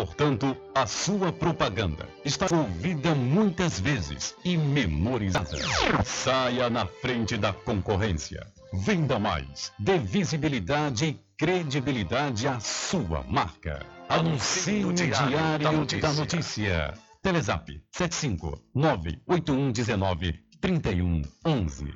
[0.00, 5.58] Portanto, a sua propaganda está ouvida muitas vezes e memorizada.
[6.06, 8.46] Saia na frente da concorrência.
[8.72, 9.70] Venda mais.
[9.78, 13.84] Dê visibilidade e credibilidade à sua marca.
[14.08, 16.00] Anuncie no Diário da Notícia.
[16.00, 16.94] Da notícia.
[17.22, 20.32] Telezap 75 98119
[20.62, 21.92] 3111.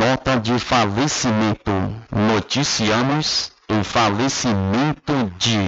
[0.00, 1.70] Nota de falecimento.
[2.10, 5.58] Noticiamos o falecimento de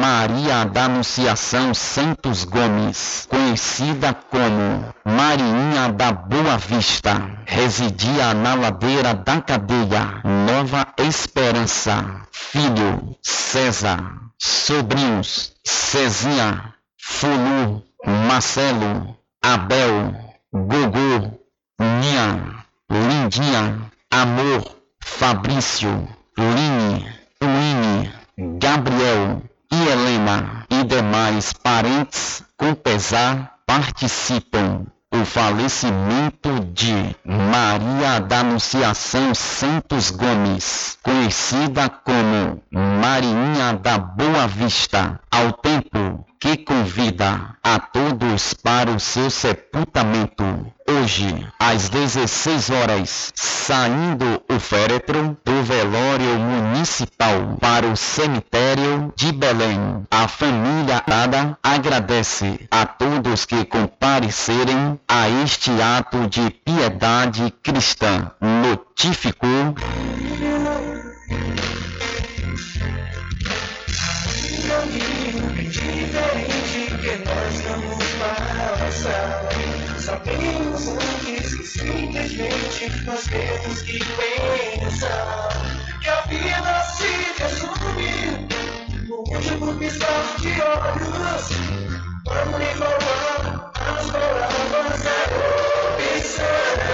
[0.00, 9.40] Maria da Anunciação Santos Gomes, conhecida como Marinha da Boa Vista, residia na ladeira da
[9.40, 12.22] cadeia Nova Esperança.
[12.30, 13.98] Filho César,
[14.38, 20.14] sobrinhos Cezinha, Fulu, Marcelo, Abel,
[20.52, 21.38] Gogô,
[21.78, 28.10] Nia, Lindinha, Amor, Fabrício, Line, Winnie,
[28.58, 29.42] Gabriel
[29.72, 40.10] e Helena e demais parentes com pesar participam o falecimento de Maria da Anunciação Santos
[40.10, 49.00] Gomes, conhecida como Marinha da Boa Vista, ao tempo que convida a todos para o
[49.00, 50.44] seu sepultamento.
[50.86, 51.26] Hoje,
[51.58, 60.04] às 16 horas, saindo o féretro do velório municipal para o cemitério de Belém.
[60.10, 68.30] A família Ada agradece a todos que comparecerem a este ato de piedade cristã.
[68.38, 69.74] Notificou.
[76.14, 79.48] Diferente que nós vamos passar.
[79.98, 85.48] Sabemos antes que simplesmente nós temos que pensar
[86.00, 88.48] que a vida se resume
[89.08, 91.48] no último piscar de olhos.
[92.26, 95.16] Vamos lhe as palavras da
[96.14, 96.93] opção.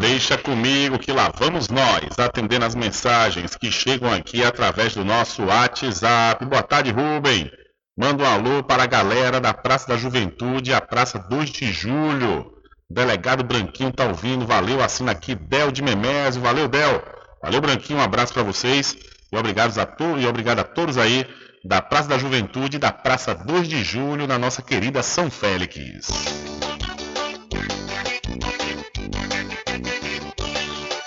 [0.00, 5.44] Deixa comigo que lá vamos nós, atendendo as mensagens que chegam aqui através do nosso
[5.44, 6.44] WhatsApp.
[6.44, 7.50] Boa tarde, Rubem.
[7.96, 12.57] Manda um alô para a galera da Praça da Juventude, a Praça 2 de Julho.
[12.90, 17.02] Delegado Branquinho tá ouvindo, valeu, assina aqui, Del de Memésio, valeu, Del.
[17.42, 18.96] Valeu, Branquinho, um abraço para vocês
[19.30, 21.26] e obrigado a, to e obrigado a todos aí
[21.62, 25.74] da Praça da Juventude e da Praça 2 de Julho, na nossa querida São Félix.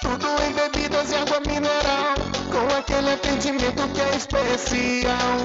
[0.02, 2.14] Tudo em bebidas e água mineral,
[2.52, 5.38] com aquele atendimento que é especial.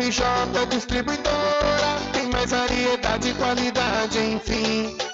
[0.00, 5.13] RJ Distribuidora, tem mais variedade e qualidade, enfim.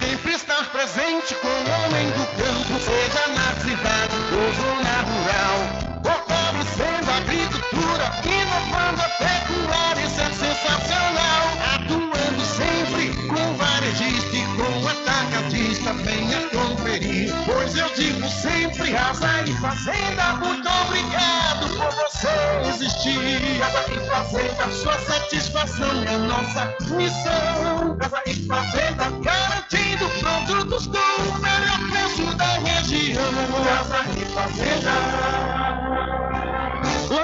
[0.00, 2.63] Sempre estar presente com o homem do campo,
[18.94, 22.28] Casa e Fazenda, muito obrigado por você
[22.68, 23.58] existir.
[23.58, 27.96] Casa e Fazenda, sua satisfação é nossa missão.
[27.98, 33.32] Casa e Fazenda, garantindo produtos com o melhor preço da região.
[33.64, 34.92] Casa e Fazenda.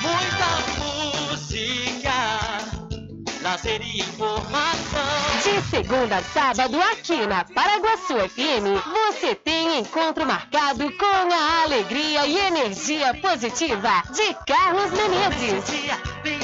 [0.00, 2.64] Muita música
[3.44, 4.74] prazer informação.
[5.42, 8.82] De segunda a sábado, aqui na Paraguaçu FM,
[9.12, 16.43] você tem encontro marcado com a alegria e energia positiva de Carlos Menezes.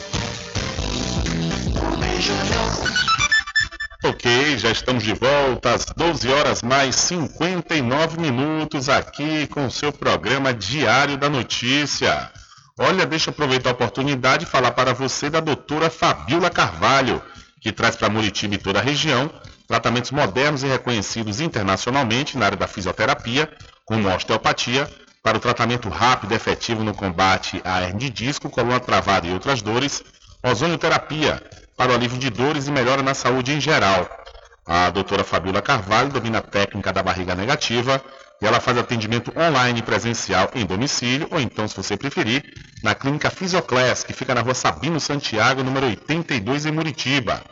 [4.03, 9.91] Ok, já estamos de volta às 12 horas mais 59 minutos aqui com o seu
[9.91, 12.31] programa Diário da Notícia.
[12.77, 17.21] Olha, deixa eu aproveitar a oportunidade e falar para você da doutora Fabiola Carvalho,
[17.59, 19.31] que traz para Muritiba e toda a região
[19.67, 23.49] tratamentos modernos e reconhecidos internacionalmente na área da fisioterapia,
[23.85, 24.89] como osteopatia,
[25.23, 29.31] para o tratamento rápido e efetivo no combate à hernia de disco, coluna travada e
[29.31, 30.03] outras dores,
[30.43, 31.41] ozonioterapia,
[31.75, 34.09] para o alívio de dores e melhora na saúde em geral.
[34.65, 38.01] A doutora Fabiola Carvalho domina a técnica da barriga negativa
[38.41, 42.43] e ela faz atendimento online presencial em domicílio, ou então, se você preferir,
[42.83, 47.43] na clínica Fisioclass, que fica na rua Sabino Santiago, número 82, em Muritiba.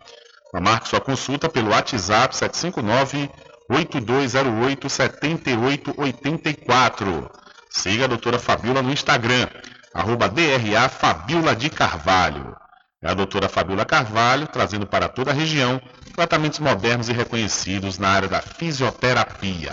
[0.60, 3.30] Marque sua consulta pelo WhatsApp 759
[3.70, 7.30] 8208 7884.
[7.70, 9.48] Siga a doutora Fabiola no Instagram,
[9.94, 12.56] arroba DRA Fabiola de Carvalho.
[13.02, 15.82] É a doutora Fabiola Carvalho, trazendo para toda a região
[16.14, 19.72] tratamentos modernos e reconhecidos na área da fisioterapia.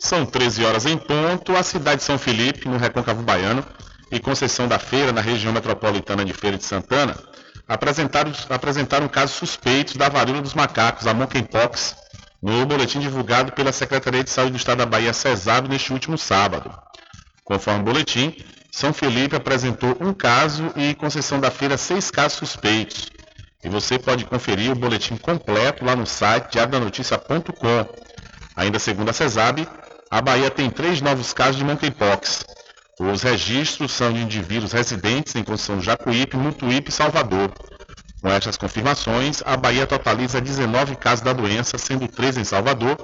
[0.00, 3.62] São 13 horas em ponto, a cidade de São Felipe, no Recôncavo Baiano,
[4.10, 7.14] e Conceição da Feira, na região metropolitana de Feira de Santana,
[7.68, 11.94] apresentaram, apresentaram casos suspeitos da varíola dos macacos, a monkeypox,
[12.40, 16.72] no boletim divulgado pela Secretaria de Saúde do Estado da Bahia, CESAB, neste último sábado.
[17.44, 18.34] Conforme o boletim,
[18.70, 23.10] São Felipe apresentou um caso e Conceição da Feira seis casos suspeitos.
[23.62, 27.86] E você pode conferir o boletim completo lá no site diariodanoticia.com.
[28.54, 29.66] Ainda segundo a CESAB,
[30.10, 32.44] a Bahia tem três novos casos de monkeypox.
[33.00, 37.52] Os registros são de indivíduos residentes em Conceição Jacuípe, Mutuípe e Salvador.
[38.20, 42.96] Com estas confirmações, a Bahia totaliza 19 casos da doença, sendo três em Salvador,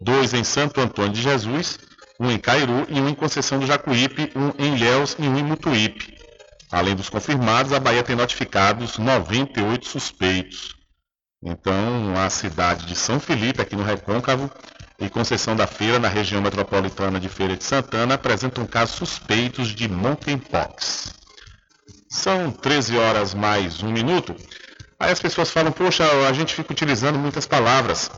[0.00, 1.78] dois em Santo Antônio de Jesus,
[2.22, 5.42] um em Cairu e um em Conceição do Jacuípe, um em Ilhéus e um em
[5.42, 6.16] Mutuípe.
[6.70, 10.76] Além dos confirmados, a Bahia tem notificados 98 suspeitos.
[11.42, 14.48] Então, a cidade de São Felipe, aqui no Recôncavo,
[15.00, 19.88] e Conceição da Feira, na região metropolitana de Feira de Santana, apresentam casos suspeitos de
[19.88, 21.14] monkeypox.
[22.08, 24.36] São 13 horas mais um minuto.
[25.00, 28.08] Aí as pessoas falam, poxa, a gente fica utilizando muitas palavras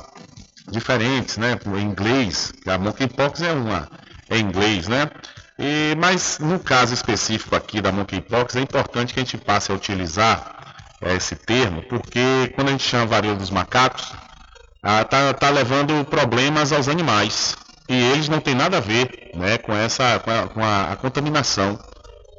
[0.71, 1.59] diferentes, né?
[1.67, 3.89] Em inglês, a monkeypox é uma,
[4.29, 5.11] é inglês, né?
[5.59, 9.75] E, mas no caso específico aqui da monkeypox, é importante que a gente passe a
[9.75, 14.13] utilizar é, esse termo, porque quando a gente chama varíola dos macacos,
[15.03, 17.57] está tá levando problemas aos animais.
[17.89, 20.97] E eles não têm nada a ver né, com, essa, com, a, com a, a
[20.97, 21.79] contaminação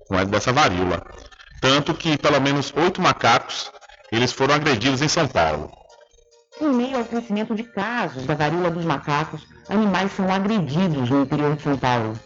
[0.08, 1.04] com a, dessa varíola.
[1.62, 3.72] Tanto que pelo menos oito macacos
[4.12, 5.72] eles foram agredidos em São Paulo.
[6.62, 11.54] Em meio ao crescimento de casos da varíola dos macacos, animais são agredidos no interior
[11.54, 12.18] de São Paulo.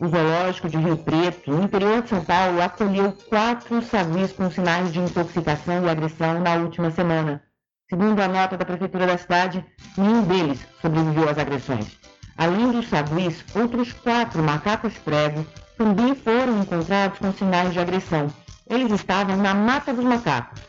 [0.00, 4.90] O zoológico de Rio Preto, no interior de São Paulo, acolheu quatro saguis com sinais
[4.90, 7.42] de intoxicação e agressão na última semana.
[7.90, 9.62] Segundo a nota da prefeitura da cidade,
[9.98, 11.98] nenhum deles sobreviveu às agressões.
[12.38, 15.44] Além dos saguis, outros quatro macacos pregos
[15.76, 18.28] também foram encontrados com sinais de agressão.
[18.66, 20.62] Eles estavam na mata dos macacos.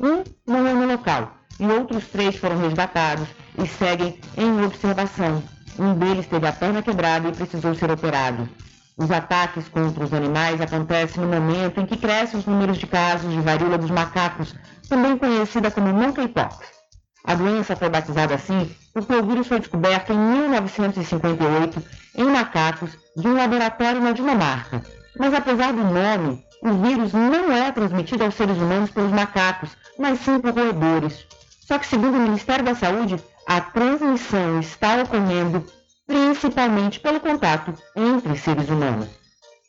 [0.00, 3.28] Um morreu no local e outros três foram resgatados
[3.62, 5.42] e seguem em observação.
[5.78, 8.48] Um deles teve a perna quebrada e precisou ser operado.
[8.96, 13.30] Os ataques contra os animais acontecem no momento em que crescem os números de casos
[13.30, 14.54] de varíola dos macacos,
[14.88, 16.80] também conhecida como monkeypox.
[17.24, 21.82] A doença foi batizada assim porque o vírus foi descoberto em 1958
[22.16, 24.82] em macacos de um laboratório na Dinamarca.
[25.18, 30.20] Mas apesar do nome, o vírus não é transmitido aos seres humanos pelos macacos, mas
[30.20, 31.26] sim por roedores.
[31.70, 33.14] Só que, segundo o Ministério da Saúde,
[33.46, 35.64] a transmissão está ocorrendo
[36.04, 39.06] principalmente pelo contato entre seres humanos.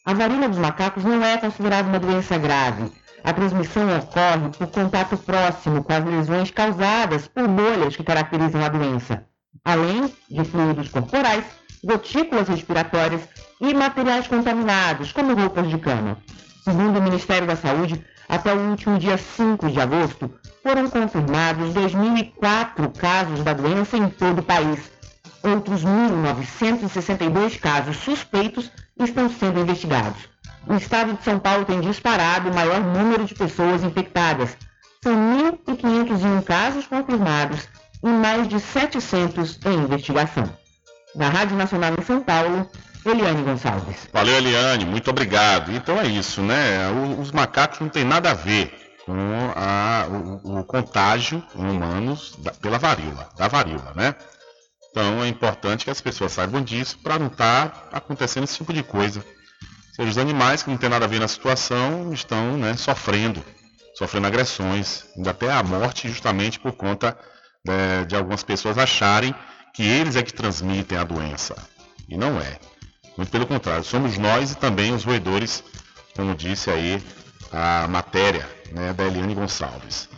[0.04, 2.92] A varíola dos macacos não é considerada uma doença grave.
[3.24, 8.70] A transmissão ocorre por contato próximo com as lesões causadas por bolhas que caracterizam a
[8.70, 9.24] doença,
[9.64, 11.46] além de fluidos corporais,
[11.84, 13.22] gotículas respiratórias
[13.62, 16.18] e materiais contaminados, como roupas de cama.
[16.64, 22.98] Segundo o Ministério da Saúde, Até o último dia 5 de agosto, foram confirmados 2.004
[22.98, 24.92] casos da doença em todo o país.
[25.44, 30.30] Outros 1.962 casos suspeitos estão sendo investigados.
[30.68, 34.56] O estado de São Paulo tem disparado o maior número de pessoas infectadas.
[35.04, 35.14] São
[35.66, 37.68] 1.501 casos confirmados
[38.04, 40.48] e mais de 700 em investigação.
[41.16, 42.70] Da Rádio Nacional em São Paulo,
[43.06, 44.08] Eliane Gonçalves.
[44.14, 45.72] Valeu, Eliane, muito obrigado.
[45.72, 46.90] Então é isso, né?
[47.20, 48.72] Os macacos não tem nada a ver
[49.06, 49.14] com
[49.56, 54.16] a, o, o, contágio em humanos da, pela varíola, da varíola, né?
[54.92, 58.74] Então é importante que as pessoas saibam disso para não estar tá acontecendo esse tipo
[58.74, 59.26] de coisa.
[59.96, 63.44] Seja os animais que não tem nada a ver na situação estão né, sofrendo,
[63.96, 67.18] sofrendo agressões, ainda até a morte justamente por conta
[67.66, 69.34] né, de algumas pessoas acharem
[69.74, 71.56] que eles é que transmitem a doença.
[72.08, 72.60] E não é.
[73.22, 75.64] Muito pelo contrário, somos nós e também os roedores,
[76.16, 77.00] como disse aí
[77.52, 80.10] a matéria né, da Eliane Gonçalves.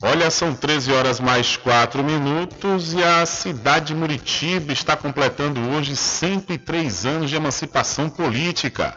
[0.00, 5.96] Olha, são 13 horas mais 4 minutos e a cidade de Muritiba está completando hoje
[5.96, 8.96] 103 anos de emancipação política.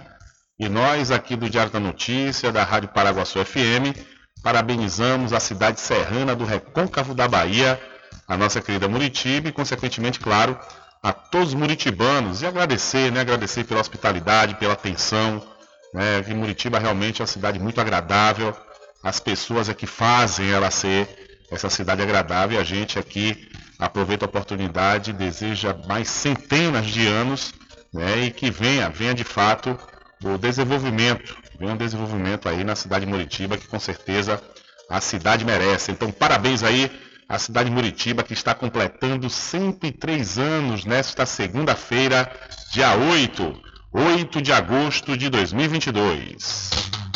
[0.59, 3.97] E nós, aqui do Diário da Notícia, da Rádio Paraguaçu FM,
[4.43, 7.81] parabenizamos a cidade serrana do Recôncavo da Bahia,
[8.27, 10.55] a nossa querida Muritiba e, consequentemente, claro,
[11.01, 13.21] a todos os muritibanos e agradecer, né?
[13.21, 15.41] Agradecer pela hospitalidade, pela atenção.
[15.93, 16.23] Né?
[16.23, 18.55] Que Muritiba realmente é uma cidade muito agradável.
[19.03, 21.07] As pessoas é que fazem ela ser
[21.49, 27.53] essa cidade agradável e a gente aqui aproveita a oportunidade deseja mais centenas de anos
[27.93, 28.25] né?
[28.25, 29.79] e que venha, venha de fato
[30.23, 34.39] o desenvolvimento, venha um desenvolvimento aí na cidade de Muritiba que com certeza
[34.89, 35.91] a cidade merece.
[35.91, 36.91] Então parabéns aí
[37.29, 42.31] a cidade de Muritiba, que está completando 103 anos nesta segunda-feira,
[42.73, 43.61] dia 8,
[43.93, 47.08] 8 de agosto de 2022.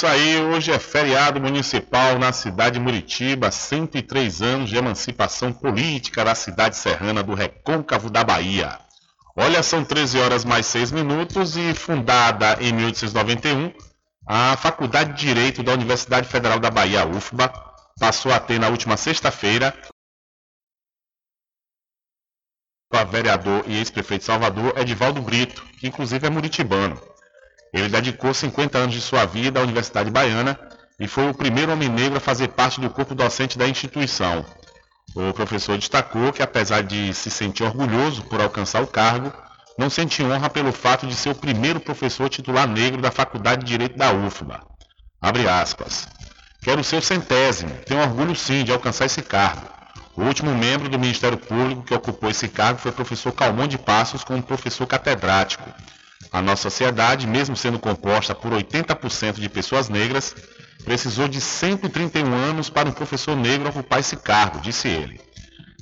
[0.00, 0.40] Isso aí.
[0.40, 6.76] Hoje é feriado municipal na cidade de Muritiba, 103 anos de emancipação política da cidade
[6.76, 8.78] serrana do Recôncavo da Bahia.
[9.36, 13.74] Olha, são 13 horas mais 6 minutos e fundada em 1891,
[14.26, 17.52] a Faculdade de Direito da Universidade Federal da Bahia, UFBA,
[17.98, 19.74] passou a ter na última sexta-feira
[22.90, 27.09] a vereador e ex-prefeito de Salvador, Edivaldo Brito, que inclusive é muritibano.
[27.72, 30.58] Ele dedicou 50 anos de sua vida à Universidade Baiana
[30.98, 34.44] e foi o primeiro homem negro a fazer parte do corpo docente da instituição.
[35.14, 39.32] O professor destacou que, apesar de se sentir orgulhoso por alcançar o cargo,
[39.78, 43.72] não sente honra pelo fato de ser o primeiro professor titular negro da Faculdade de
[43.72, 44.60] Direito da UFBA.
[45.20, 46.06] Abre aspas.
[46.62, 49.66] Quero ser o centésimo, tenho orgulho sim de alcançar esse cargo.
[50.14, 53.78] O último membro do Ministério Público que ocupou esse cargo foi o professor Calmon de
[53.78, 55.72] Passos como professor catedrático.
[56.32, 60.34] A nossa sociedade, mesmo sendo composta por 80% de pessoas negras,
[60.84, 65.20] precisou de 131 anos para um professor negro ocupar esse cargo, disse ele.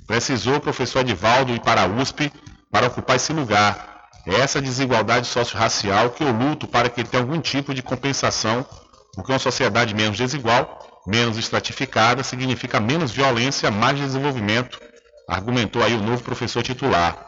[0.06, 2.32] Precisou o professor Edivaldo ir para a USP
[2.70, 4.08] para ocupar esse lugar.
[4.26, 8.66] É essa desigualdade socio-racial que eu luto para que tenha algum tipo de compensação,
[9.14, 14.80] porque uma sociedade menos desigual, menos estratificada, significa menos violência, mais desenvolvimento,
[15.28, 17.27] argumentou aí o novo professor titular.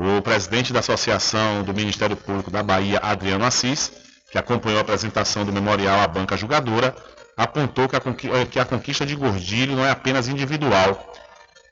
[0.00, 3.90] O presidente da Associação do Ministério Público da Bahia, Adriano Assis,
[4.30, 6.94] que acompanhou a apresentação do memorial à banca julgadora,
[7.36, 8.00] apontou que a,
[8.46, 11.12] que a conquista de Gordilho não é apenas individual.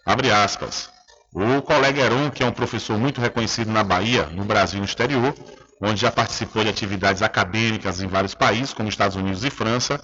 [0.04, 0.90] Abre aspas.
[1.32, 4.86] O colega Heron, que é um professor muito reconhecido na Bahia, no Brasil e no
[4.86, 5.32] exterior,
[5.80, 10.00] onde já participou de atividades acadêmicas em vários países, como Estados Unidos e França,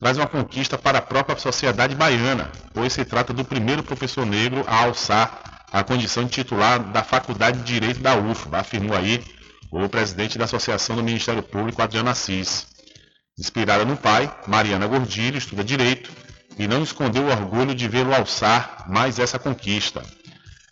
[0.00, 4.64] traz uma conquista para a própria sociedade baiana, pois se trata do primeiro professor negro
[4.66, 9.22] a alçar a condição de titular da Faculdade de Direito da UFBA, afirmou aí
[9.70, 12.66] o presidente da Associação do Ministério Público, Adriano Assis.
[13.38, 16.10] Inspirada no pai, Mariana Gordilho estuda Direito
[16.58, 20.02] e não escondeu o orgulho de vê-lo alçar mais essa conquista.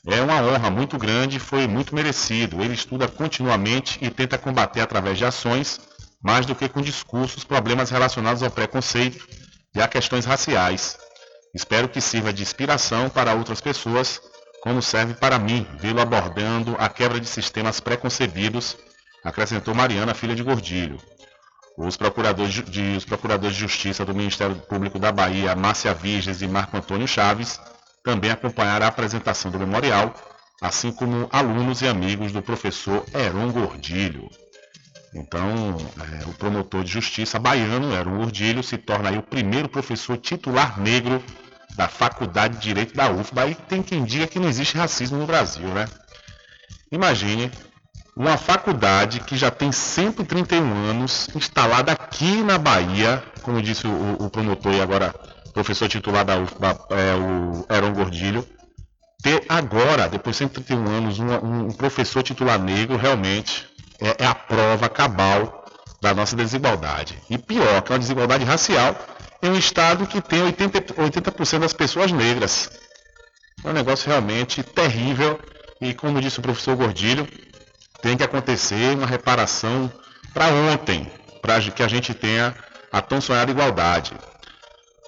[0.06, 2.62] É uma honra muito grande e foi muito merecido.
[2.62, 5.80] Ele estuda continuamente e tenta combater através de ações,
[6.22, 9.26] mais do que com discursos, problemas relacionados ao preconceito
[9.74, 10.96] e a questões raciais.
[11.54, 14.20] Espero que sirva de inspiração para outras pessoas,
[14.64, 18.78] como serve para mim vê-lo abordando a quebra de sistemas preconcebidos,
[19.22, 20.96] acrescentou Mariana, filha de Gordilho.
[21.76, 26.48] Os procuradores de, os procuradores de Justiça do Ministério Público da Bahia, Márcia Virges e
[26.48, 27.60] Marco Antônio Chaves,
[28.02, 30.14] também acompanharam a apresentação do memorial,
[30.62, 34.30] assim como alunos e amigos do professor Heron Gordilho.
[35.14, 40.80] Então, é, o promotor de justiça baiano, Heron Gordilho, se torna o primeiro professor titular
[40.80, 41.22] negro
[41.74, 43.48] da Faculdade de Direito da UFBA.
[43.48, 45.86] E tem quem diga que não existe racismo no Brasil, né?
[46.90, 47.50] Imagine
[48.16, 54.30] uma faculdade que já tem 131 anos, instalada aqui na Bahia, como disse o, o
[54.30, 55.12] promotor e agora
[55.52, 58.46] professor titular da UFBA, é, o Heron Gordilho,
[59.22, 63.66] ter agora, depois de 131 anos, um, um professor titular negro, realmente
[64.00, 65.64] é, é, a prova cabal
[66.02, 67.18] da nossa desigualdade.
[67.30, 68.94] E pior, que é uma desigualdade racial
[69.44, 72.70] em um estado que tem 80%, 80 das pessoas negras.
[73.62, 75.38] É um negócio realmente terrível
[75.80, 77.28] e, como disse o professor Gordilho,
[78.00, 79.92] tem que acontecer uma reparação
[80.32, 81.10] para ontem,
[81.42, 82.54] para que a gente tenha
[82.90, 84.12] a tão sonhada igualdade.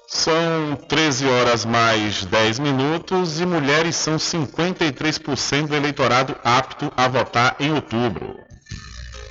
[0.07, 7.55] São 13 horas mais 10 minutos e mulheres são 53% do eleitorado apto a votar
[7.59, 8.46] em outubro.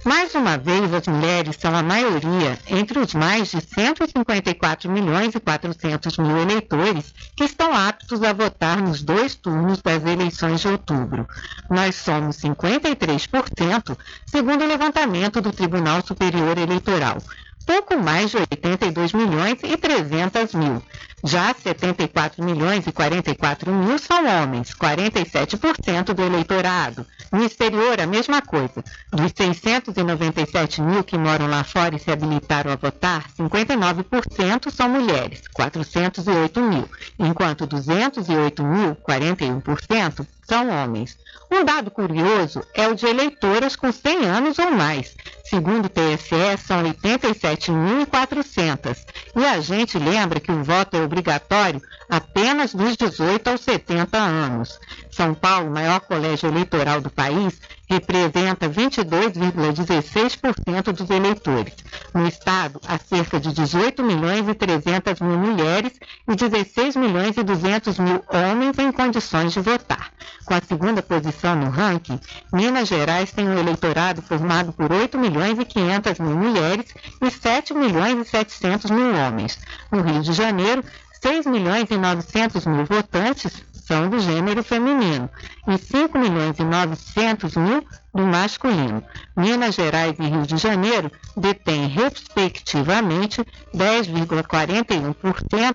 [0.07, 5.41] Mais uma vez, as mulheres são a maioria entre os mais de 154 milhões e
[5.41, 11.27] 400 mil eleitores que estão aptos a votar nos dois turnos das eleições de outubro.
[11.69, 17.19] Nós somos 53%, segundo o levantamento do Tribunal Superior Eleitoral
[17.67, 20.81] pouco mais de 82 milhões e 300 mil.
[21.25, 27.05] Já 74 milhões e 44 mil são homens, 47% do eleitorado.
[27.33, 28.85] No exterior, a mesma coisa.
[29.13, 35.43] Dos 697 mil que moram lá fora e se habilitaram a votar, 59% são mulheres,
[35.53, 41.19] 408 mil, enquanto 208 mil, 41%, são homens.
[41.51, 45.15] Um dado curioso é o de eleitoras com 100 anos ou mais.
[45.45, 48.99] Segundo o TSE, são 87.400.
[49.37, 51.81] E a gente lembra que o voto é obrigatório
[52.11, 54.81] apenas dos 18 aos 70 anos.
[55.11, 61.75] São Paulo, maior colégio eleitoral do país, representa 22,16% dos eleitores.
[62.13, 65.93] No estado, há cerca de 18 milhões e 300 mil mulheres
[66.29, 70.11] e 16 milhões e 200 mil homens em condições de votar.
[70.45, 72.21] Com a segunda posição no ranking,
[72.53, 76.87] Minas Gerais tem um eleitorado formado por 8 milhões e 500 mil mulheres
[77.21, 79.59] e 7 milhões e 700 mil homens.
[79.91, 80.83] No Rio de Janeiro,
[81.23, 85.31] 6 milhões e 900 mil votantes são do gênero feminino
[85.69, 89.03] e 5 milhões e 900 mil do masculino.
[89.37, 95.15] Minas Gerais e Rio de Janeiro detêm, respectivamente, 10,41%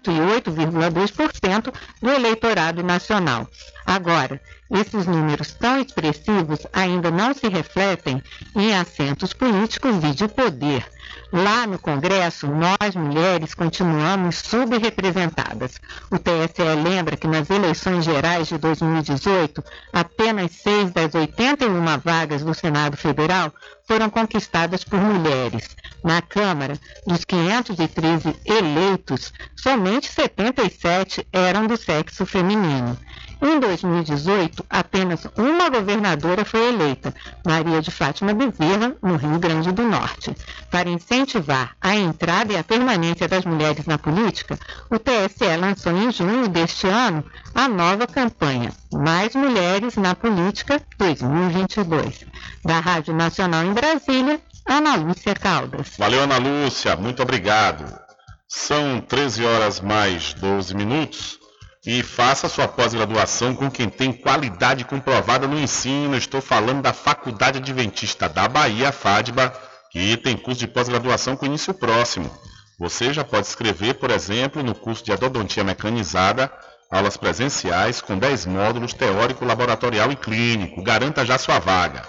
[0.07, 3.47] e 8,2% do eleitorado nacional.
[3.85, 8.21] Agora, esses números tão expressivos ainda não se refletem
[8.55, 10.85] em assentos políticos e de poder.
[11.31, 15.79] Lá no Congresso, nós mulheres continuamos subrepresentadas.
[16.11, 22.53] O TSE lembra que nas eleições gerais de 2018, apenas seis das 81 vagas do
[22.53, 23.53] Senado Federal
[23.87, 25.75] foram conquistadas por mulheres.
[26.03, 32.97] Na Câmara, dos 513 eleitos, somente 77 eram do sexo feminino.
[33.43, 37.11] Em 2018, apenas uma governadora foi eleita,
[37.43, 40.35] Maria de Fátima Bezerra, no Rio Grande do Norte.
[40.69, 44.59] Para incentivar a entrada e a permanência das mulheres na política,
[44.91, 47.25] o TSE lançou em junho deste ano
[47.55, 52.25] a nova campanha Mais Mulheres na Política 2022.
[52.63, 55.95] Da Rádio Nacional em Brasília, Ana Lúcia Caldas.
[55.97, 57.85] Valeu, Ana Lúcia, muito obrigado.
[58.47, 61.40] São 13 horas mais 12 minutos
[61.85, 66.15] e faça sua pós-graduação com quem tem qualidade comprovada no ensino.
[66.15, 69.51] Estou falando da Faculdade Adventista da Bahia, FADBA,
[69.91, 72.31] que tem curso de pós-graduação com início próximo.
[72.79, 76.51] Você já pode escrever, por exemplo, no curso de Adodontia Mecanizada,
[76.91, 80.83] aulas presenciais com 10 módulos teórico, laboratorial e clínico.
[80.83, 82.03] Garanta já sua vaga.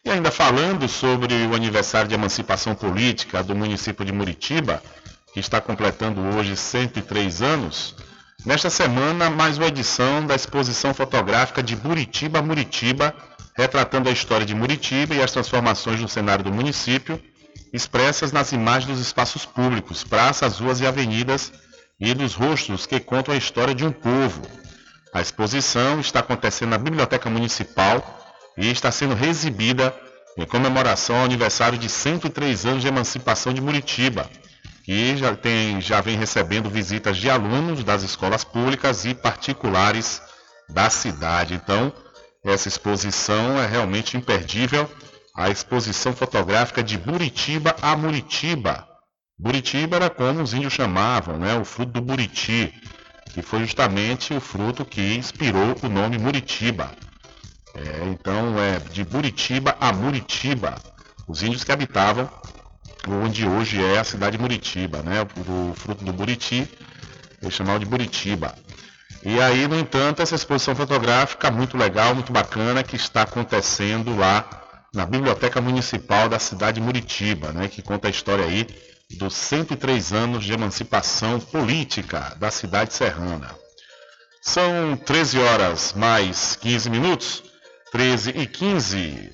[0.04, 4.82] E ainda falando sobre o aniversário de emancipação política do município de Muritiba,
[5.32, 7.94] que está completando hoje 103 anos.
[8.46, 13.12] Nesta semana, mais uma edição da exposição fotográfica de Buritiba Muritiba,
[13.56, 17.20] retratando a história de Muritiba e as transformações no cenário do município,
[17.72, 21.52] expressas nas imagens dos espaços públicos, praças, ruas e avenidas
[21.98, 24.42] e dos rostos que contam a história de um povo.
[25.12, 28.00] A exposição está acontecendo na Biblioteca Municipal
[28.56, 29.92] e está sendo reexibida
[30.38, 34.30] em comemoração ao aniversário de 103 anos de emancipação de Muritiba,
[34.86, 40.22] que já, tem, já vem recebendo visitas de alunos das escolas públicas e particulares
[40.68, 41.54] da cidade.
[41.54, 41.92] Então,
[42.44, 44.88] essa exposição é realmente imperdível.
[45.34, 48.86] A exposição fotográfica de Buritiba a Muritiba.
[49.36, 51.58] Buritiba era como os índios chamavam, né?
[51.58, 52.72] o fruto do buriti,
[53.34, 56.92] que foi justamente o fruto que inspirou o nome Muritiba.
[57.74, 60.76] É, então, é de Buritiba a Muritiba,
[61.26, 62.30] os índios que habitavam
[63.08, 65.26] onde hoje é a cidade de Muritiba, né?
[65.48, 66.68] O, fruto do Buriti,
[67.40, 68.54] eles chamavam de Buritiba.
[69.24, 74.48] E aí, no entanto, essa exposição fotográfica muito legal, muito bacana, que está acontecendo lá
[74.94, 77.68] na Biblioteca Municipal da cidade de Muritiba, né?
[77.68, 78.66] Que conta a história aí
[79.18, 83.54] dos 103 anos de emancipação política da cidade serrana.
[84.40, 87.42] São 13 horas mais 15 minutos.
[87.92, 89.32] 13 e 15.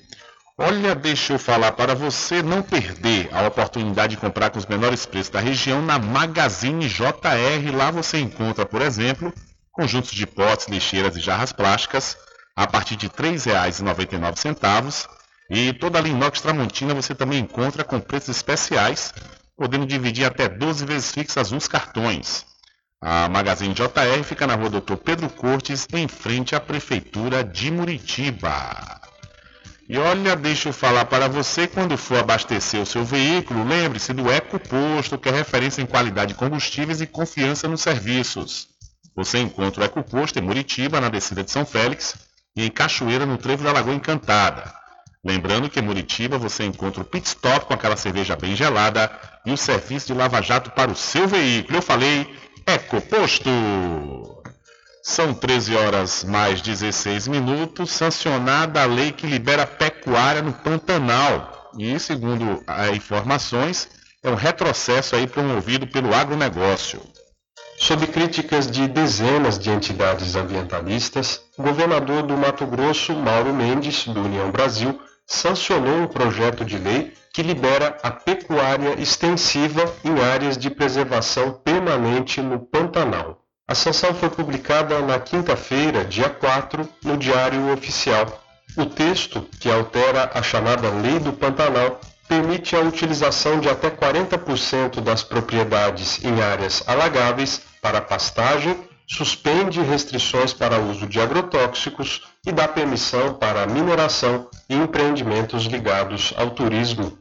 [0.55, 5.03] Olha, deixa eu falar para você não perder a oportunidade de comprar com os menores
[5.03, 7.75] preços da região na Magazine JR.
[7.75, 9.33] Lá você encontra, por exemplo,
[9.71, 12.15] conjuntos de potes, lixeiras e jarras plásticas
[12.55, 15.07] a partir de R$ 3,99.
[15.49, 19.11] E toda a linha Tramontina você também encontra com preços especiais,
[19.57, 22.45] podendo dividir até 12 vezes fixas uns cartões.
[23.01, 29.02] A Magazine JR fica na rua Doutor Pedro Cortes, em frente à Prefeitura de Muritiba.
[29.87, 34.31] E olha, deixa eu falar para você, quando for abastecer o seu veículo, lembre-se do
[34.31, 38.69] Eco Posto, que é referência em qualidade de combustíveis e confiança nos serviços.
[39.15, 42.15] Você encontra o Eco Posto em Muritiba, na descida de São Félix,
[42.55, 44.73] e em Cachoeira, no Trevo da Lagoa Encantada.
[45.23, 49.11] Lembrando que em Muritiba você encontra o pit stop com aquela cerveja bem gelada
[49.45, 51.77] e o serviço de lava-jato para o seu veículo.
[51.77, 52.27] Eu falei
[52.65, 53.49] Ecoposto.
[55.05, 61.71] São 13 horas mais 16 minutos, sancionada a lei que libera pecuária no Pantanal.
[61.77, 62.63] E, segundo
[62.95, 63.89] informações,
[64.23, 67.01] é um retrocesso aí promovido pelo agronegócio.
[67.77, 74.21] Sob críticas de dezenas de entidades ambientalistas, o governador do Mato Grosso, Mauro Mendes, do
[74.21, 74.97] União Brasil,
[75.27, 82.39] sancionou um projeto de lei que libera a pecuária extensiva em áreas de preservação permanente
[82.41, 83.42] no Pantanal.
[83.65, 88.43] A sanção foi publicada na quinta-feira, dia 4, no Diário Oficial.
[88.75, 94.99] O texto, que altera a chamada Lei do Pantanal, permite a utilização de até 40%
[94.99, 102.67] das propriedades em áreas alagáveis para pastagem, suspende restrições para uso de agrotóxicos e dá
[102.67, 107.17] permissão para mineração e empreendimentos ligados ao turismo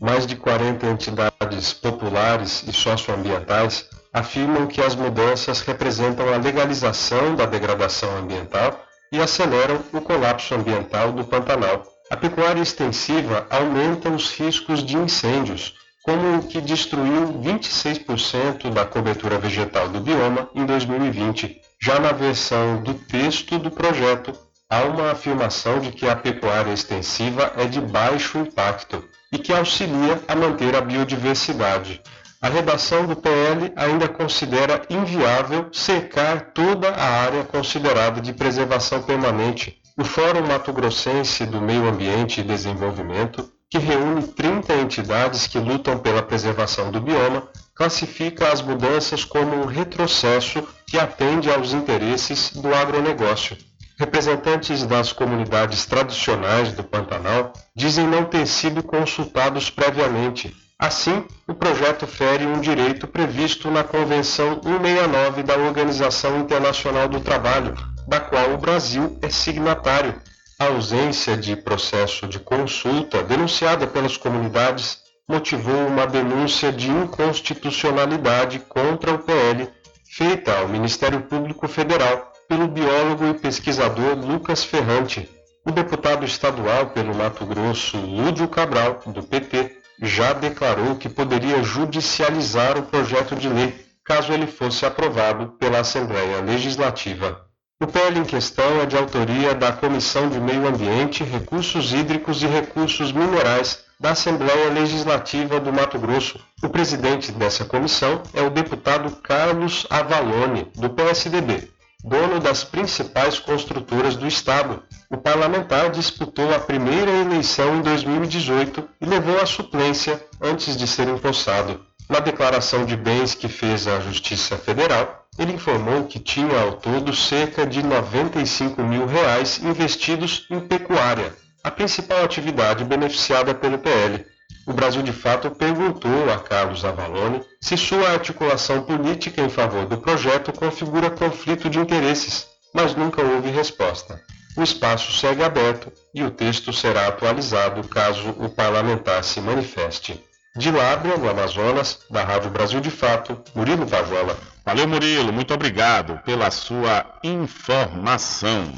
[0.00, 7.46] mais de 40 entidades populares e socioambientais afirmam que as mudanças representam a legalização da
[7.46, 11.82] degradação ambiental e aceleram o colapso ambiental do Pantanal.
[12.08, 19.38] A pecuária extensiva aumenta os riscos de incêndios, como o que destruiu 26% da cobertura
[19.38, 21.60] vegetal do bioma em 2020.
[21.82, 24.32] Já na versão do texto do projeto,
[24.70, 29.02] há uma afirmação de que a pecuária extensiva é de baixo impacto
[29.32, 32.00] e que auxilia a manter a biodiversidade.
[32.44, 39.80] A redação do PL ainda considera inviável cercar toda a área considerada de preservação permanente.
[39.96, 45.98] O Fórum Mato Grossense do Meio Ambiente e Desenvolvimento, que reúne 30 entidades que lutam
[45.98, 52.74] pela preservação do bioma, classifica as mudanças como um retrocesso que atende aos interesses do
[52.74, 53.56] agronegócio.
[53.98, 60.54] Representantes das comunidades tradicionais do Pantanal dizem não ter sido consultados previamente.
[60.78, 67.74] Assim, o projeto fere um direito previsto na Convenção 169 da Organização Internacional do Trabalho,
[68.08, 70.20] da qual o Brasil é signatário.
[70.58, 74.98] A ausência de processo de consulta denunciada pelas comunidades
[75.28, 79.68] motivou uma denúncia de inconstitucionalidade contra o PL
[80.10, 85.28] feita ao Ministério Público Federal pelo biólogo e pesquisador Lucas Ferrante.
[85.66, 92.78] O deputado estadual pelo Mato Grosso, Lúdio Cabral, do PT, já declarou que poderia judicializar
[92.78, 97.44] o projeto de lei caso ele fosse aprovado pela Assembleia Legislativa.
[97.80, 102.46] O PL em questão é de autoria da Comissão de Meio Ambiente, Recursos Hídricos e
[102.46, 106.38] Recursos Minerais da Assembleia Legislativa do Mato Grosso.
[106.62, 111.70] O presidente dessa comissão é o deputado Carlos Avalone, do PSDB,
[112.02, 114.82] dono das principais construtoras do estado.
[115.14, 121.06] O parlamentar disputou a primeira eleição em 2018 e levou a suplência antes de ser
[121.06, 121.80] empossado.
[122.08, 127.14] Na declaração de bens que fez à Justiça Federal, ele informou que tinha ao todo
[127.14, 131.32] cerca de 95 mil reais investidos em pecuária,
[131.62, 134.26] a principal atividade beneficiada pelo PL.
[134.66, 139.96] O Brasil de Fato perguntou a Carlos Avalone se sua articulação política em favor do
[139.96, 144.20] projeto configura conflito de interesses, mas nunca houve resposta.
[144.56, 150.22] O espaço segue aberto e o texto será atualizado caso o parlamentar se manifeste.
[150.56, 154.38] De Lábrea, no Amazonas, da Rádio Brasil de Fato, Murilo Vajola.
[154.64, 155.32] Valeu, Murilo.
[155.32, 158.72] Muito obrigado pela sua informação.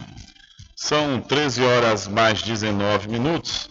[0.75, 3.69] São 13 horas mais 19 minutos.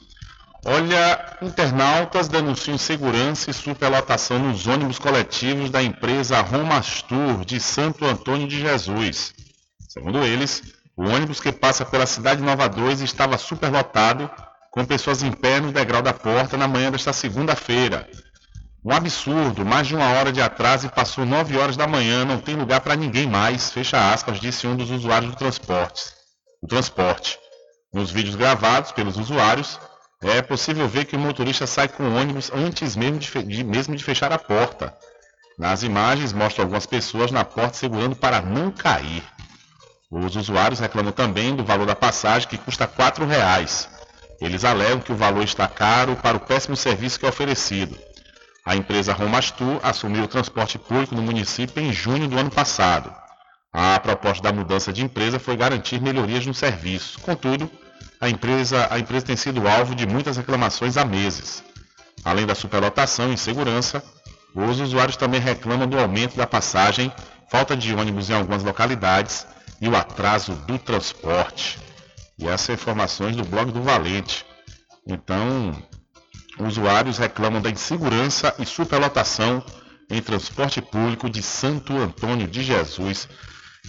[0.63, 8.47] Olha, internautas denunciam insegurança e superlotação nos ônibus coletivos da empresa Romastur de Santo Antônio
[8.47, 9.33] de Jesus.
[9.87, 14.29] Segundo eles, o ônibus que passa pela cidade de Nova 2 estava superlotado
[14.71, 18.07] com pessoas em pé no degrau da porta na manhã desta segunda-feira.
[18.83, 22.39] Um absurdo, mais de uma hora de atraso e passou nove horas da manhã, não
[22.39, 26.03] tem lugar para ninguém mais, fecha aspas, disse um dos usuários do transporte.
[26.61, 27.39] O transporte.
[27.91, 29.79] Nos vídeos gravados pelos usuários,
[30.21, 33.95] é possível ver que o motorista sai com o ônibus antes mesmo de, de, mesmo
[33.95, 34.95] de fechar a porta.
[35.57, 39.23] Nas imagens mostram algumas pessoas na porta segurando para não cair.
[40.17, 43.89] Os usuários reclamam também do valor da passagem que custa R$ reais.
[44.39, 47.97] Eles alegam que o valor está caro para o péssimo serviço que é oferecido.
[48.65, 53.13] A empresa Romastu assumiu o transporte público no município em junho do ano passado.
[53.73, 57.19] A proposta da mudança de empresa foi garantir melhorias no serviço.
[57.19, 57.69] Contudo,
[58.21, 61.61] a empresa, a empresa tem sido alvo de muitas reclamações há meses.
[62.23, 64.01] Além da superlotação e insegurança,
[64.55, 67.11] os usuários também reclamam do aumento da passagem,
[67.49, 69.45] falta de ônibus em algumas localidades
[69.81, 71.79] e o atraso do transporte.
[72.37, 74.45] E essas informações do blog do Valente.
[75.07, 75.75] Então,
[76.59, 79.63] usuários reclamam da insegurança e superlotação
[80.09, 83.27] em transporte público de Santo Antônio de Jesus.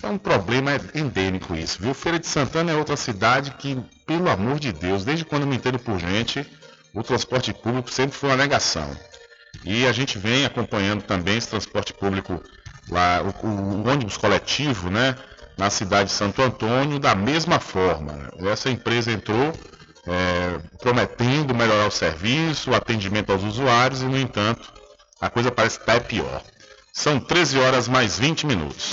[0.02, 1.94] É um problema endêmico isso, viu?
[1.94, 3.76] Feira de Santana é outra cidade que,
[4.06, 6.46] pelo amor de Deus, desde quando me entendo por gente,
[6.94, 8.88] o transporte público sempre foi uma negação.
[9.64, 12.42] E a gente vem acompanhando também esse transporte público
[12.88, 15.16] lá, o, o ônibus coletivo, né?
[15.56, 18.30] Na cidade de Santo Antônio da mesma forma.
[18.50, 19.52] Essa empresa entrou
[20.06, 24.72] é, prometendo melhorar o serviço, o atendimento aos usuários e, no entanto,
[25.20, 26.42] a coisa parece estar pior.
[26.92, 28.92] São 13 horas mais 20 minutos.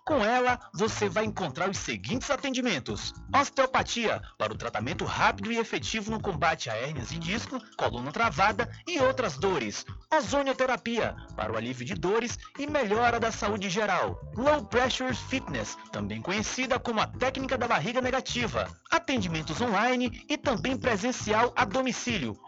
[0.05, 6.09] Com ela, você vai encontrar os seguintes atendimentos: osteopatia, para o tratamento rápido e efetivo
[6.09, 9.85] no combate a hérnias de disco, coluna travada e outras dores.
[10.11, 14.19] Ozonioterapia, para o alívio de dores e melhora da saúde geral.
[14.35, 18.67] Low Pressure Fitness, também conhecida como a técnica da barriga negativa.
[18.89, 22.35] Atendimentos online e também presencial a domicílio,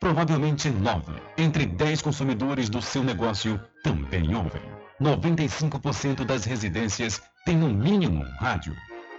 [0.00, 4.62] Provavelmente nove entre dez consumidores do seu negócio também ouvem.
[5.00, 8.76] 95% das residências têm no mínimo rádio.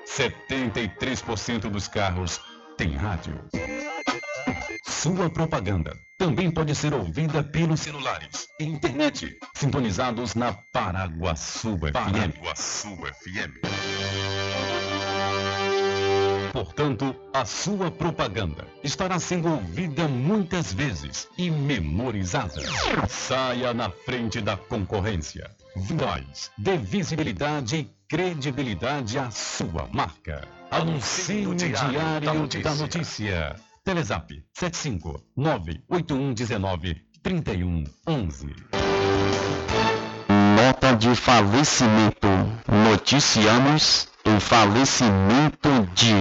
[0.07, 2.39] 73% dos carros
[2.77, 3.39] têm rádio.
[4.87, 11.93] Sua propaganda também pode ser ouvida pelos celulares e internet, sintonizados na Paraguaçu FM.
[11.93, 13.98] Paraguaçu FM.
[16.51, 22.61] Portanto, a sua propaganda estará sendo ouvida muitas vezes e memorizada.
[23.07, 25.49] Saia na frente da concorrência.
[25.75, 30.47] Voz, dê visibilidade e credibilidade à sua marca.
[30.71, 33.55] Anuncie no Diário da Notícia.
[33.83, 38.55] Telezap 75 98119 3111.
[40.55, 42.27] Nota de falecimento.
[42.67, 46.13] Noticiamos o falecimento de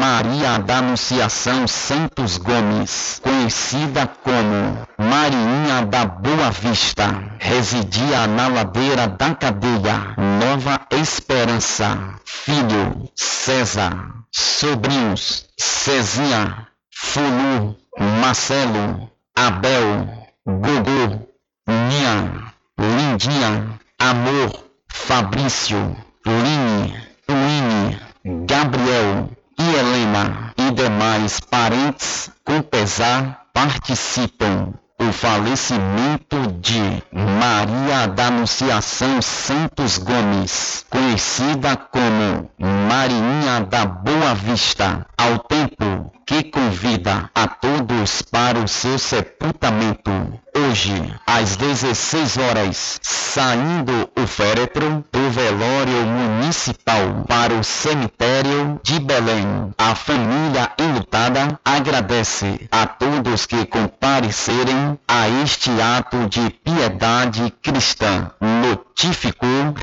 [0.00, 7.22] Maria da Anunciação Santos Gomes, conhecida como Marinha da Boa Vista.
[7.38, 12.14] Residia na ladeira da cadeia Nova Esperança.
[12.24, 14.22] Filho César.
[14.34, 20.08] Sobrinhos Cezinha, Fulu, Marcelo, Abel,
[20.46, 21.28] Gogô,
[21.66, 25.94] Nia, Lindinha, Amor, Fabrício,
[26.24, 27.98] Line, Wine,
[28.46, 39.20] Gabriel e Helena e demais parentes com pesar participam o falecimento de Maria da Anunciação
[39.20, 48.58] Santos Gomes, conhecida como Marinha da Boa Vista, ao tempo que convida a todos para
[48.58, 50.10] o seu sepultamento.
[50.56, 50.94] Hoje,
[51.26, 59.74] às 16 horas, saindo o féretro do velório municipal para o cemitério de Belém.
[59.76, 68.30] A família enlutada agradece a todos que comparecerem a este ato de piedade cristã.
[68.40, 69.74] Notificou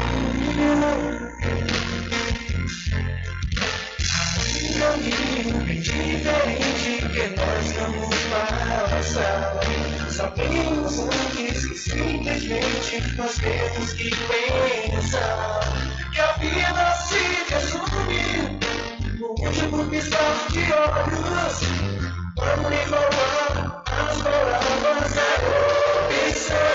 [5.80, 9.60] diferente que nós vamos passar.
[10.10, 15.60] Sabemos antes que simplesmente nós temos que pensar
[16.11, 18.60] que a vida se resume
[19.19, 21.61] no último piscar de olhos.
[22.35, 25.27] Vamos enrolar as palavras da
[26.27, 26.69] opção.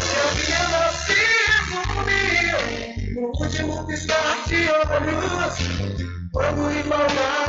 [0.00, 1.18] Que a vida se
[1.52, 6.06] resume no último piscar de olhos.
[6.32, 7.45] Vamos as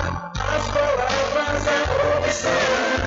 [0.69, 3.06] palavras da opção.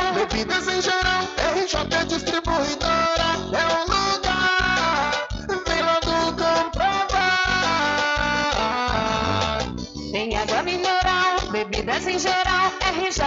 [0.03, 1.25] Tem bebidas em geral.
[1.57, 5.29] RJ Distribuidora é o lugar.
[5.67, 7.29] Vem logo comprovar.
[10.11, 12.78] Tem água mineral, bebidas em geral.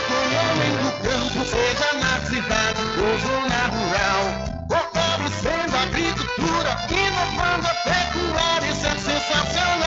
[0.00, 4.24] com o homem do campo, seja na cidade ou zona rural.
[4.68, 9.85] Fortalecendo a agricultura, inovando a pecuária, isso é sensacional.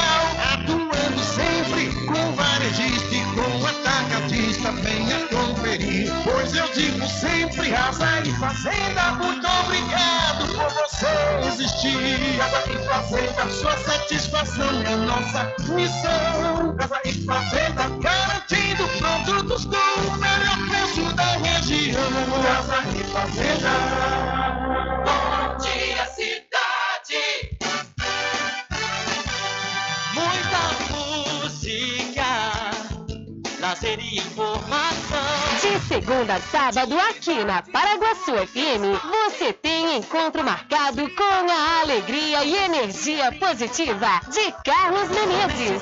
[7.70, 11.08] Casa e Fazenda, muito obrigado por você
[11.48, 12.38] existir.
[12.38, 16.76] Casa e Fazenda, sua satisfação é nossa missão.
[16.78, 22.02] Casa e Fazenda, garantindo produtos com o melhor preço da região.
[22.44, 23.70] Casa e Fazenda.
[25.06, 27.24] Bom dia, cidade.
[30.14, 32.30] Muita música,
[33.60, 35.09] lazer e informação.
[35.90, 38.94] Segunda a sábado, aqui na Paraguaçu FM,
[39.28, 45.82] você tem encontro marcado com a alegria e energia positiva de Carlos Menezes.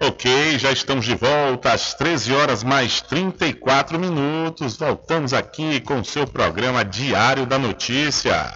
[0.00, 4.76] Ok, já estamos de volta às 13 horas mais 34 minutos.
[4.76, 8.52] Voltamos aqui com o seu programa Diário da Notícia,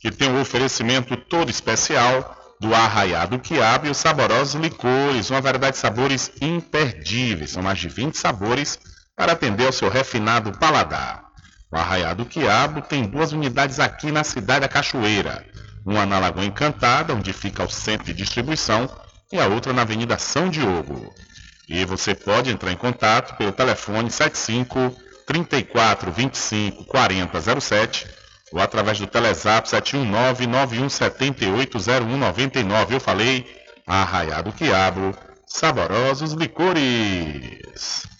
[0.00, 5.74] que tem um oferecimento todo especial do Arraiado Quiabo e os saborosos licores, uma variedade
[5.74, 7.50] de sabores imperdíveis.
[7.50, 8.78] São mais de 20 sabores
[9.14, 11.24] para atender ao seu refinado paladar.
[11.70, 15.44] O Arraiado Quiabo tem duas unidades aqui na cidade da Cachoeira.
[15.86, 18.90] Uma na Lagoa Encantada, onde fica o centro de distribuição,
[19.32, 21.14] e a outra na Avenida São Diogo.
[21.68, 24.94] E você pode entrar em contato pelo telefone 75
[25.26, 28.06] 34 25 40 07
[28.52, 32.94] ou através do Telezap 719 9178 0199.
[32.94, 33.46] Eu falei,
[33.86, 38.15] Arraiado Quiabo, saborosos licores.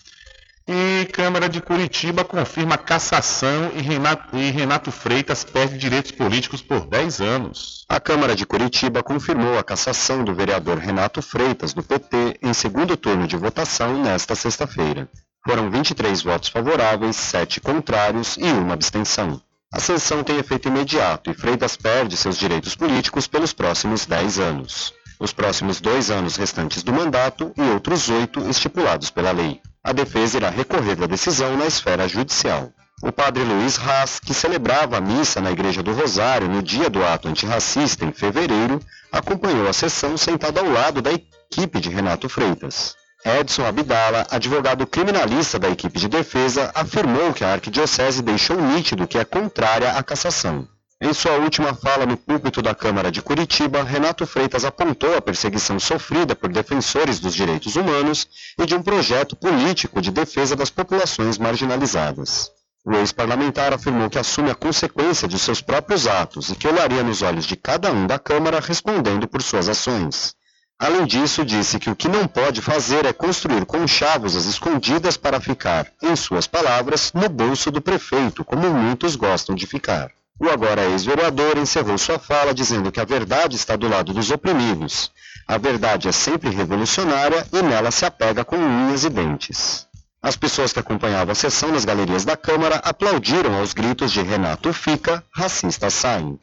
[0.69, 6.89] E Câmara de Curitiba confirma cassação e Renato, e Renato Freitas perde direitos políticos por
[6.89, 7.85] 10 anos.
[7.89, 12.97] A Câmara de Curitiba confirmou a cassação do vereador Renato Freitas, do PT, em segundo
[12.97, 15.09] turno de votação nesta sexta-feira.
[15.47, 19.41] Foram 23 votos favoráveis, 7 contrários e uma abstenção.
[19.73, 24.96] A sanção tem efeito imediato e Freitas perde seus direitos políticos pelos próximos 10 anos.
[25.19, 29.61] Os próximos dois anos restantes do mandato e outros oito estipulados pela lei.
[29.83, 32.71] A defesa irá recorrer da decisão na esfera judicial.
[33.03, 37.05] O padre Luiz Haas, que celebrava a missa na Igreja do Rosário no dia do
[37.05, 38.81] ato antirracista em fevereiro,
[39.13, 42.95] acompanhou a sessão sentado ao lado da equipe de Renato Freitas.
[43.25, 49.19] Edson Abdala, advogado criminalista da equipe de defesa, afirmou que a arquidiocese deixou nítido que
[49.19, 50.69] é contrária à cassação.
[50.99, 55.79] Em sua última fala no púlpito da Câmara de Curitiba, Renato Freitas apontou a perseguição
[55.79, 58.27] sofrida por defensores dos direitos humanos
[58.59, 62.51] e de um projeto político de defesa das populações marginalizadas.
[62.83, 67.21] O ex-parlamentar afirmou que assume a consequência de seus próprios atos e que olharia nos
[67.21, 70.35] olhos de cada um da Câmara respondendo por suas ações.
[70.79, 75.41] Além disso, disse que o que não pode fazer é construir conchavos às escondidas para
[75.41, 80.11] ficar, em suas palavras, no bolso do prefeito, como muitos gostam de ficar.
[80.39, 85.11] O agora ex-vereador encerrou sua fala dizendo que a verdade está do lado dos oprimidos.
[85.49, 89.87] A verdade é sempre revolucionária e nela se apega com unhas e dentes.
[90.23, 94.73] As pessoas que acompanhavam a sessão nas galerias da Câmara aplaudiram aos gritos de Renato
[94.75, 96.39] Fica, racista saem.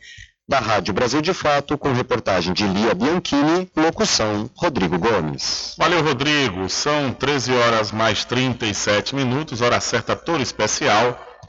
[0.47, 5.75] Da Rádio Brasil de Fato, com reportagem de Lia Bianchini, locução Rodrigo Gomes.
[5.77, 6.67] Valeu, Rodrigo.
[6.67, 11.32] São 13 horas mais 37 minutos, hora certa toda especial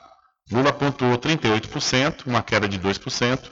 [0.52, 3.52] Lula pontuou 38%, uma queda de 2%,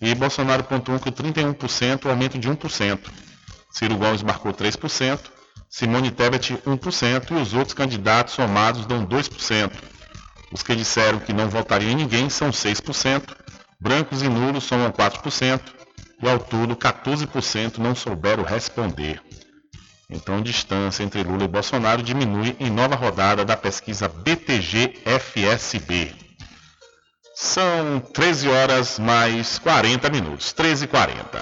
[0.00, 2.98] e Bolsonaro pontuou com 31%, um aumento de 1%.
[3.70, 5.20] Ciro Gomes marcou 3%,
[5.68, 9.72] Simone Tebet 1% e os outros candidatos somados dão 2%.
[10.50, 13.22] Os que disseram que não votariam em ninguém são 6%,
[13.78, 15.60] brancos e nulos somam 4%,
[16.22, 19.22] e ao todo 14% não souberam responder.
[20.10, 24.88] Então, a distância entre Lula e Bolsonaro diminui em nova rodada da pesquisa BTG-FSB.
[27.40, 30.52] São 13 horas mais 40 minutos.
[30.52, 31.40] 13 e 40.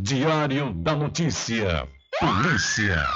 [0.00, 1.88] Diário da Notícia.
[2.18, 3.06] Polícia.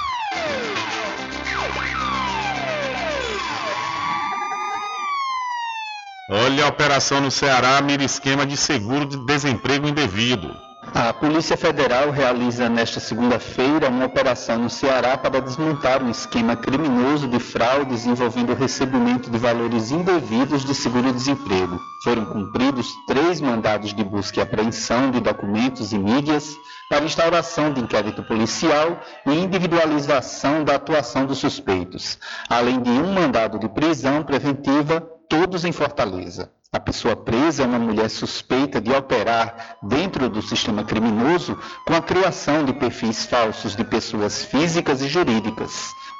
[6.29, 10.66] Olha a operação no Ceará mira esquema de seguro de desemprego indevido.
[10.93, 17.27] A Polícia Federal realiza nesta segunda-feira uma operação no Ceará para desmontar um esquema criminoso
[17.27, 21.79] de fraudes envolvendo o recebimento de valores indevidos de seguro-desemprego.
[22.03, 26.55] Foram cumpridos três mandados de busca e apreensão de documentos e mídias
[26.89, 32.17] para instauração de inquérito policial e individualização da atuação dos suspeitos,
[32.49, 36.51] além de um mandado de prisão preventiva, todos em Fortaleza.
[36.71, 42.01] A pessoa presa é uma mulher suspeita de operar dentro do sistema criminoso com a
[42.01, 45.71] criação de perfis falsos de pessoas físicas e jurídicas.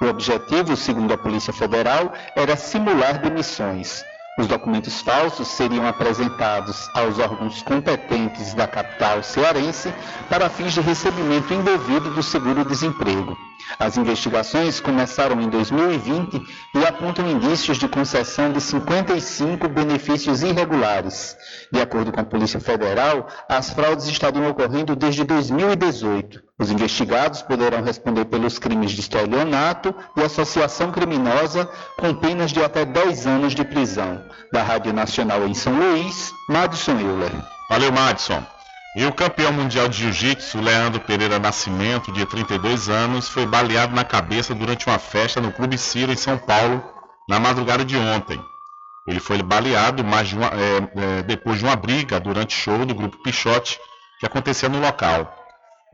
[0.02, 4.04] O objetivo, segundo a Polícia Federal, era simular demissões.
[4.38, 9.92] Os documentos falsos seriam apresentados aos órgãos competentes da capital cearense
[10.30, 13.36] para fins de recebimento indevido do seguro-desemprego.
[13.80, 16.40] As investigações começaram em 2020
[16.76, 21.36] e apontam indícios de concessão de 55 benefícios irregulares.
[21.72, 26.47] De acordo com a Polícia Federal, as fraudes estariam ocorrendo desde 2018.
[26.60, 31.70] Os investigados poderão responder pelos crimes de estelionato e associação criminosa
[32.00, 34.24] com penas de até 10 anos de prisão.
[34.52, 37.32] Da Rádio Nacional em São Luís, Madison Euler.
[37.70, 38.44] Valeu, Madison.
[38.96, 44.04] E o campeão mundial de jiu-jitsu, Leandro Pereira Nascimento, de 32 anos, foi baleado na
[44.04, 46.84] cabeça durante uma festa no Clube Ciro, em São Paulo,
[47.30, 48.42] na madrugada de ontem.
[49.08, 53.22] Ele foi baleado de uma, é, é, depois de uma briga durante show do grupo
[53.22, 53.80] Pichote,
[54.20, 55.37] que aconteceu no local.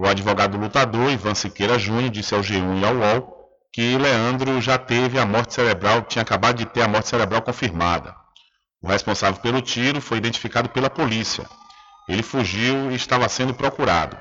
[0.04, 4.78] O advogado lutador, Ivan Siqueira Júnior, disse ao G1 e ao UOL que Leandro já
[4.78, 8.14] teve a morte cerebral, tinha acabado de ter a morte cerebral confirmada.
[8.82, 11.46] O responsável pelo tiro foi identificado pela polícia.
[12.10, 14.18] Ele fugiu e estava sendo procurado.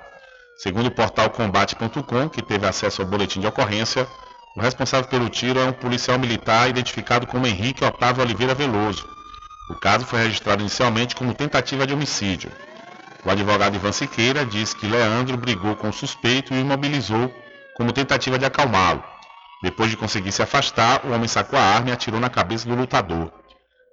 [0.59, 4.07] Segundo o portal combate.com, que teve acesso ao boletim de ocorrência,
[4.57, 9.05] o responsável pelo tiro é um policial militar identificado como Henrique Otávio Oliveira Veloso.
[9.69, 12.53] O caso foi registrado inicialmente como tentativa de homicídio.
[13.25, 17.33] O advogado Ivan Siqueira diz que Leandro brigou com o suspeito e o imobilizou
[17.77, 19.03] como tentativa de acalmá-lo.
[19.63, 22.75] Depois de conseguir se afastar, o homem sacou a arma e atirou na cabeça do
[22.75, 23.33] lutador.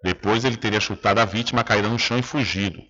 [0.03, 2.81] Depois ele teria chutado a vítima, caída no chão e fugido.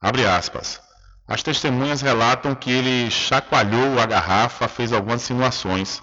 [0.00, 0.80] Abre aspas.
[1.26, 6.02] As testemunhas relatam que ele chacoalhou a garrafa, fez algumas simulações.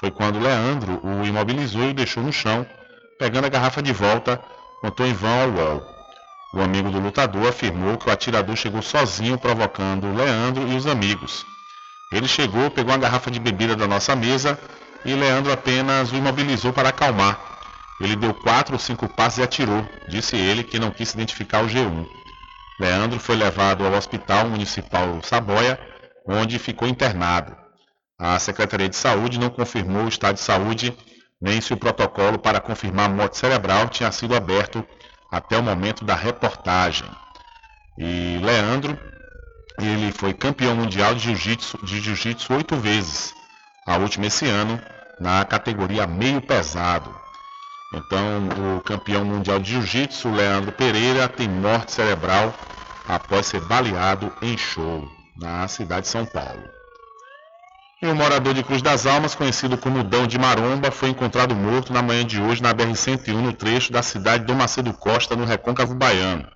[0.00, 2.66] Foi quando Leandro o imobilizou e o deixou no chão,
[3.18, 4.38] pegando a garrafa de volta,
[4.80, 5.93] contou em vão ao UOL.
[6.54, 11.44] O amigo do lutador afirmou que o atirador chegou sozinho, provocando Leandro e os amigos.
[12.12, 14.56] Ele chegou, pegou uma garrafa de bebida da nossa mesa
[15.04, 17.40] e Leandro apenas o imobilizou para acalmar.
[18.00, 21.66] Ele deu quatro ou cinco passos e atirou, disse ele que não quis identificar o
[21.66, 22.06] G1.
[22.78, 25.76] Leandro foi levado ao Hospital Municipal Saboia,
[26.24, 27.56] onde ficou internado.
[28.16, 30.96] A Secretaria de Saúde não confirmou o estado de saúde
[31.40, 34.86] nem se o protocolo para confirmar morte cerebral tinha sido aberto
[35.34, 37.08] até o momento da reportagem.
[37.98, 38.96] E Leandro,
[39.80, 43.34] ele foi campeão mundial de jiu-jitsu de jiu-jitsu oito vezes,
[43.86, 44.80] a última esse ano,
[45.18, 47.12] na categoria meio pesado.
[47.92, 52.54] Então, o campeão mundial de jiu-jitsu, Leandro Pereira, tem morte cerebral
[53.08, 56.73] após ser baleado em show na cidade de São Paulo.
[58.04, 61.90] E um morador de Cruz das Almas, conhecido como Dão de Maromba, foi encontrado morto
[61.90, 65.46] na manhã de hoje na BR-101, no trecho da cidade de Dom Macedo Costa, no
[65.46, 66.46] Recôncavo Baiano.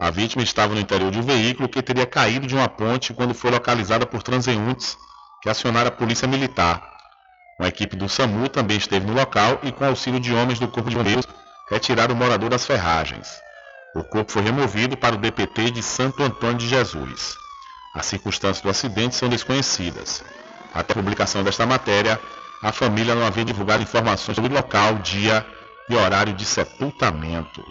[0.00, 3.34] A vítima estava no interior de um veículo que teria caído de uma ponte quando
[3.34, 4.96] foi localizada por transeuntes
[5.42, 6.80] que acionaram a polícia militar.
[7.58, 10.88] Uma equipe do SAMU também esteve no local e, com auxílio de homens do Corpo
[10.88, 11.26] de Bombeiros,
[11.68, 13.26] retiraram o morador das ferragens.
[13.96, 17.36] O corpo foi removido para o DPT de Santo Antônio de Jesus.
[17.92, 20.22] As circunstâncias do acidente são desconhecidas.
[20.76, 22.20] Até a publicação desta matéria,
[22.62, 25.46] a família não havia divulgado informações sobre local, dia
[25.88, 27.64] e horário de sepultamento.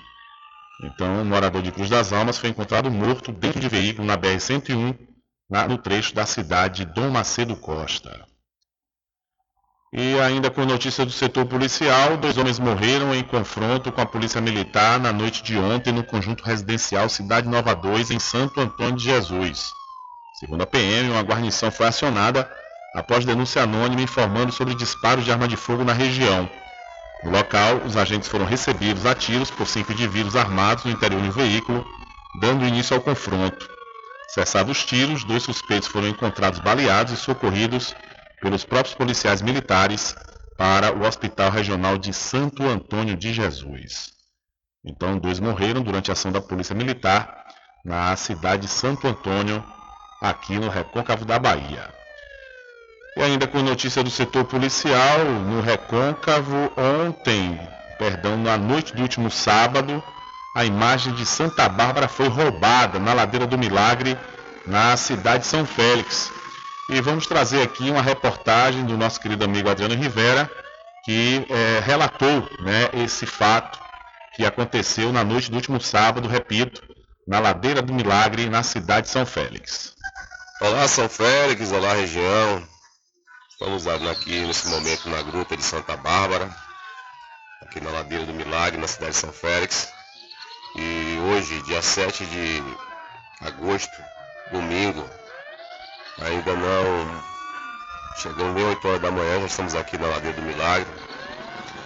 [0.83, 4.97] Então, o morador de Cruz das Almas foi encontrado morto dentro de veículo na BR-101,
[5.69, 8.25] no trecho da cidade de Dom Macedo Costa.
[9.93, 14.41] E ainda com notícia do setor policial, dois homens morreram em confronto com a polícia
[14.41, 19.03] militar na noite de ontem no conjunto residencial Cidade Nova 2, em Santo Antônio de
[19.03, 19.71] Jesus.
[20.39, 22.49] Segundo a PM, uma guarnição foi acionada
[22.95, 26.49] após denúncia anônima informando sobre disparos de arma de fogo na região.
[27.23, 31.31] No local, os agentes foram recebidos a tiros por cinco indivíduos armados no interior do
[31.31, 31.85] veículo,
[32.39, 33.69] dando início ao confronto.
[34.29, 37.93] Cessados os tiros, dois suspeitos foram encontrados baleados e socorridos
[38.41, 40.15] pelos próprios policiais militares
[40.57, 44.11] para o Hospital Regional de Santo Antônio de Jesus.
[44.85, 47.43] Então, dois morreram durante a ação da Polícia Militar
[47.83, 49.63] na cidade de Santo Antônio,
[50.21, 51.94] aqui no Recôncavo da Bahia.
[53.17, 57.57] E ainda com notícia do setor policial, no Recôncavo, ontem,
[57.97, 60.03] perdão, na noite do último sábado,
[60.53, 64.17] a imagem de Santa Bárbara foi roubada na Ladeira do Milagre,
[64.67, 66.29] na cidade de São Félix.
[66.89, 70.51] E vamos trazer aqui uma reportagem do nosso querido amigo Adriano Rivera,
[71.05, 73.79] que é, relatou né, esse fato
[74.35, 76.83] que aconteceu na noite do último sábado, repito,
[77.25, 79.93] na Ladeira do Milagre, na cidade de São Félix.
[80.59, 82.74] Olá, São Félix, olá, região.
[83.57, 86.53] Estamos aqui nesse momento na Gruta de Santa Bárbara,
[87.61, 89.93] aqui na Ladeira do Milagre, na cidade de São Félix.
[90.75, 92.61] E hoje, dia 7 de
[93.39, 93.95] agosto,
[94.51, 95.09] domingo,
[96.21, 97.23] ainda não
[98.17, 100.91] chegou nem 8 horas da manhã, já estamos aqui na Ladeira do Milagre,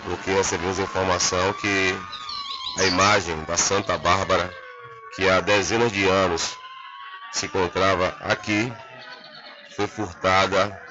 [0.05, 1.95] porque recebemos informação que
[2.79, 4.51] a imagem da Santa Bárbara,
[5.15, 6.57] que há dezenas de anos
[7.31, 8.73] se encontrava aqui,
[9.75, 10.88] foi furtada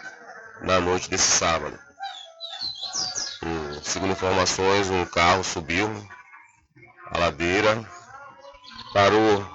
[0.62, 1.78] na noite desse sábado.
[3.82, 5.88] segundo informações, um carro subiu
[7.10, 7.84] a ladeira,
[8.92, 9.46] parou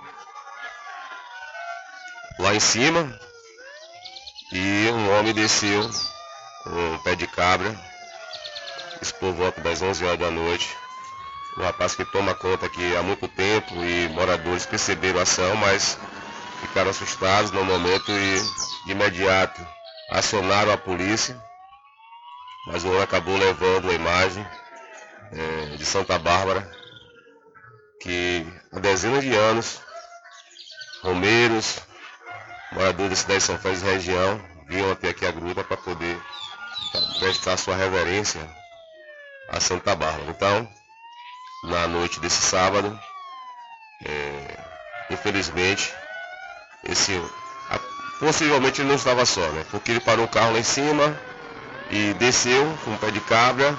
[2.39, 3.19] lá em cima
[4.51, 5.89] e um homem desceu
[6.65, 7.75] um pé de cabra,
[9.01, 10.75] isso por volta das 11 horas da noite.
[11.57, 15.99] Um rapaz que toma conta aqui há muito tempo e moradores perceberam a ação, mas
[16.61, 19.61] ficaram assustados no momento e de imediato
[20.13, 21.35] acionaram a polícia,
[22.67, 24.47] mas o homem acabou levando a imagem
[25.31, 26.69] é, de Santa Bárbara,
[27.99, 29.81] que há dezenas de anos,
[31.01, 31.79] romeiros,
[32.71, 36.21] moradores da cidade de São Félix região, vinham até aqui a gruta para poder
[37.19, 38.39] prestar sua reverência
[39.49, 40.29] a Santa Bárbara.
[40.29, 40.69] Então,
[41.63, 42.99] na noite desse sábado,
[44.05, 44.57] é,
[45.09, 45.91] infelizmente,
[46.83, 47.19] esse
[48.23, 49.65] Possivelmente ele não estava só, né?
[49.69, 51.13] Porque ele parou o carro lá em cima
[51.91, 53.77] e desceu com um pé de cabra.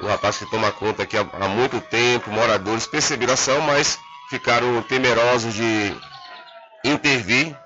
[0.00, 4.00] O rapaz que toma conta aqui há, há muito tempo, moradores perceberam a ação, mas
[4.28, 5.96] ficaram temerosos de
[6.84, 7.56] intervir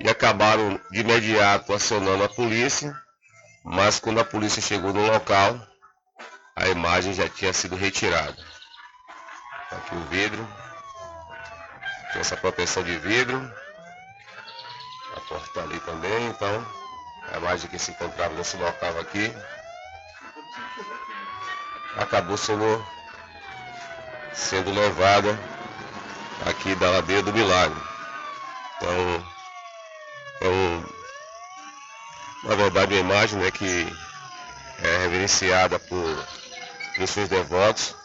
[0.00, 2.98] e acabaram de imediato acionando a polícia.
[3.62, 5.60] Mas quando a polícia chegou no local,
[6.56, 8.36] a imagem já tinha sido retirada.
[9.68, 10.48] Tá aqui o vidro.
[12.14, 13.38] Tem essa proteção de vidro
[15.18, 16.66] a porta ali também, então
[17.32, 19.32] a imagem que se encontrava nesse local aqui
[21.96, 22.86] acabou sendo,
[24.32, 25.38] sendo levada
[26.46, 27.80] aqui da ladeira do milagre.
[28.76, 29.26] Então
[30.40, 30.98] é
[32.48, 33.86] na verdade uma imagem né, que
[34.82, 36.26] é reverenciada por,
[36.96, 37.96] por seus devotos.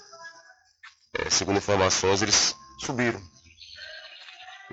[1.14, 3.22] É, segundo informações, eles subiram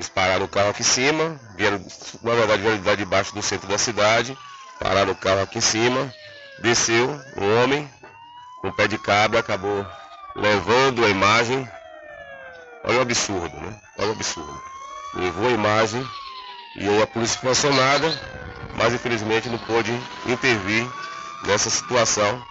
[0.00, 1.80] eles pararam o carro aqui em cima, vieram,
[2.22, 4.36] na verdade vieram de baixo do centro da cidade
[4.80, 6.12] pararam o carro aqui em cima,
[6.60, 7.06] desceu
[7.36, 7.88] um homem
[8.60, 9.86] com o pé de cabra, acabou
[10.34, 11.68] levando a imagem.
[12.82, 13.78] Olha o absurdo, né?
[13.98, 14.62] Olha o absurdo.
[15.14, 16.08] Levou a imagem
[16.76, 18.08] e aí a polícia foi acionada,
[18.74, 19.92] mas infelizmente não pôde
[20.26, 20.88] intervir
[21.44, 22.42] nessa situação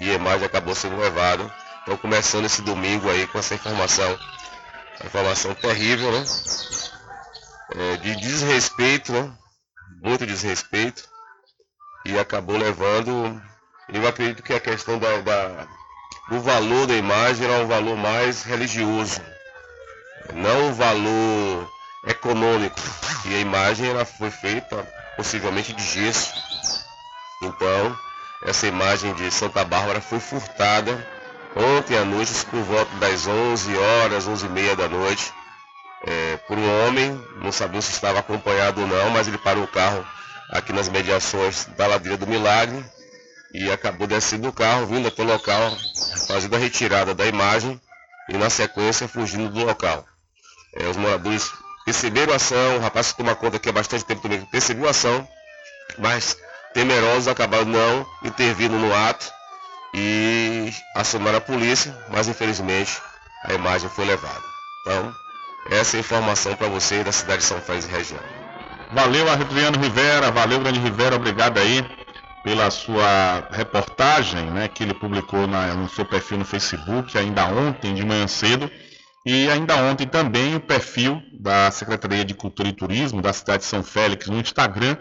[0.00, 1.48] e a imagem acabou sendo levada.
[1.82, 4.18] Então começando esse domingo aí com essa informação,
[5.04, 6.24] informação terrível, né?
[7.74, 9.32] É, de desrespeito, né?
[10.02, 11.08] Muito desrespeito.
[12.04, 13.40] E acabou levando.
[13.88, 15.68] Eu acredito que a questão da, da
[16.28, 19.20] do valor da imagem era um valor mais religioso,
[20.32, 21.70] não um valor
[22.06, 22.80] econômico.
[23.26, 24.76] E a imagem ela foi feita
[25.16, 26.32] possivelmente de gesso.
[27.42, 27.98] Então,
[28.44, 31.06] essa imagem de Santa Bárbara foi furtada
[31.56, 35.32] ontem à noite, por volta das 11 horas, 11 e meia da noite,
[36.04, 39.68] é, por um homem, não sabia se estava acompanhado ou não, mas ele parou o
[39.68, 40.04] carro
[40.50, 42.84] aqui nas mediações da Ladeira do Milagre
[43.54, 45.76] e acabou descendo do carro, vindo até o local,
[46.26, 47.80] fazendo a retirada da imagem
[48.28, 50.04] e na sequência fugindo do local.
[50.74, 51.52] É, os moradores
[51.84, 54.90] perceberam a ação, o rapaz que toma conta aqui há bastante tempo também percebeu a
[54.90, 55.26] ação,
[55.98, 56.36] mas
[56.72, 59.30] temerosos acabaram não intervindo no ato
[59.94, 63.00] e acionaram a polícia, mas infelizmente
[63.44, 64.42] a imagem foi levada.
[64.80, 65.14] Então,
[65.70, 68.20] essa é a informação para você da cidade de São Félix e região.
[68.92, 71.84] Valeu, Adriano Rivera, valeu, Grande Rivera, obrigado aí
[72.42, 77.94] pela sua reportagem, né, que ele publicou na, no seu perfil no Facebook, ainda ontem,
[77.94, 78.70] de manhã cedo,
[79.24, 83.68] e ainda ontem também o perfil da Secretaria de Cultura e Turismo da cidade de
[83.68, 84.96] São Félix no Instagram,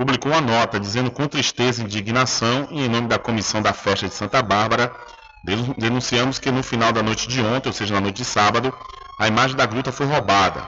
[0.00, 4.08] publicou uma nota dizendo com tristeza e indignação, e em nome da comissão da festa
[4.08, 4.90] de Santa Bárbara,
[5.76, 8.74] denunciamos que no final da noite de ontem, ou seja, na noite de sábado,
[9.18, 10.66] a imagem da gruta foi roubada.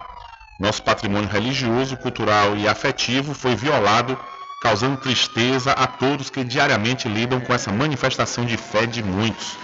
[0.60, 4.18] Nosso patrimônio religioso, cultural e afetivo foi violado,
[4.60, 9.56] causando tristeza a todos que diariamente lidam com essa manifestação de fé de muitos.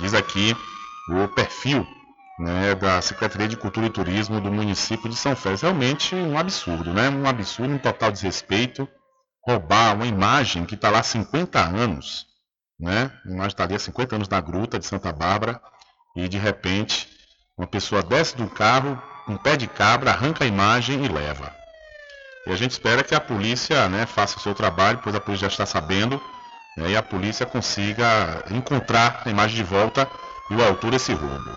[0.00, 0.56] Diz aqui
[1.08, 1.86] o perfil
[2.40, 5.62] né, da Secretaria de Cultura e Turismo do município de São Félix.
[5.62, 7.08] Realmente um absurdo, né?
[7.08, 8.88] Um absurdo, um total desrespeito
[9.46, 12.26] roubar uma imagem que está lá há 50 anos,
[12.78, 13.10] né?
[13.24, 15.60] A imagem está ali há 50 anos na gruta de Santa Bárbara
[16.16, 17.08] e de repente
[17.56, 21.54] uma pessoa desce do carro, um pé de cabra, arranca a imagem e leva.
[22.46, 25.48] E a gente espera que a polícia né, faça o seu trabalho, pois a polícia
[25.48, 26.20] já está sabendo,
[26.76, 30.08] né, e a polícia consiga encontrar a imagem de volta
[30.50, 31.56] e o autor desse roubo.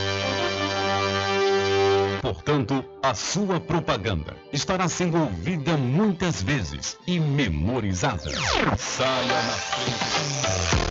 [2.21, 8.31] Portanto, a sua propaganda estará sendo ouvida muitas vezes e memorizada.
[8.77, 10.90] Saia na frente.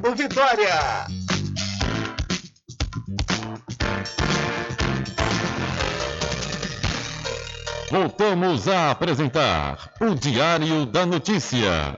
[0.00, 1.06] Vitória.
[7.90, 11.94] Voltamos a apresentar o Diário da Notícia.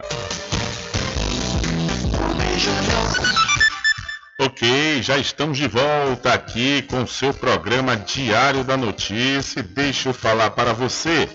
[4.40, 9.62] Ok, já estamos de volta aqui com o seu programa Diário da Notícia.
[9.62, 11.28] Deixa eu falar para você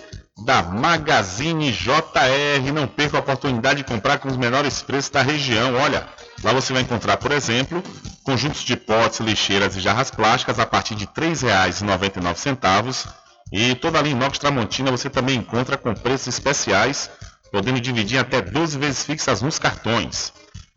[0.46, 2.74] da Magazine JR.
[2.74, 5.76] Não perca a oportunidade de comprar com os menores preços da região.
[5.76, 6.06] Olha,
[6.44, 7.84] lá você vai encontrar, por exemplo,
[8.24, 13.08] conjuntos de potes, lixeiras e jarras plásticas a partir de R$ 3,99.
[13.52, 17.10] E toda a linha inox Tramontina você também encontra com preços especiais,
[17.52, 20.32] podendo dividir até 12 vezes fixas nos cartões.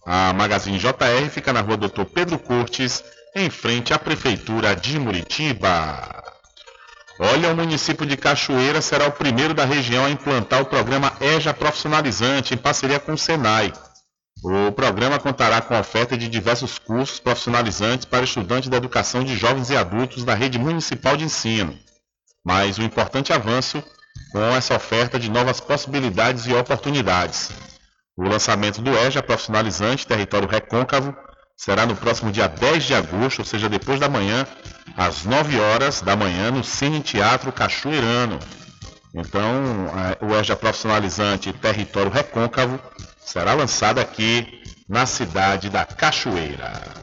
[0.06, 6.22] A Magazine JR fica na rua Doutor Pedro Cortes, em frente à Prefeitura de Muritiba.
[7.18, 11.54] Olha, o município de Cachoeira será o primeiro da região a implantar o programa EJA
[11.54, 13.72] Profissionalizante em parceria com o Senai.
[14.44, 19.70] O programa contará com oferta de diversos cursos profissionalizantes para estudantes da educação de jovens
[19.70, 21.78] e adultos da rede municipal de ensino.
[22.44, 23.80] Mas o importante avanço
[24.32, 27.50] com essa oferta de novas possibilidades e oportunidades.
[28.16, 31.14] O lançamento do EJA Profissionalizante Território Recôncavo
[31.56, 34.44] será no próximo dia 10 de agosto, ou seja, depois da manhã,
[34.96, 38.40] às 9 horas da manhã, no Cine Teatro Cachoeirano.
[39.14, 42.80] Então, eh, o EJA Profissionalizante Território Recôncavo
[43.24, 47.02] será lançado aqui na cidade da Cachoeira.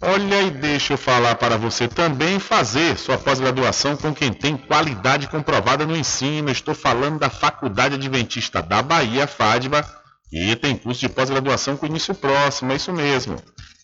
[0.00, 5.26] Olha e deixa eu falar para você também fazer sua pós-graduação com quem tem qualidade
[5.26, 6.50] comprovada no ensino.
[6.50, 9.84] Estou falando da Faculdade Adventista da Bahia, FADBA,
[10.30, 13.36] e tem curso de pós-graduação com início próximo, é isso mesmo.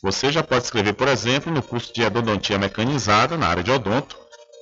[0.03, 4.17] Você já pode escrever, por exemplo, no curso de endodontia mecanizada na área de odonto.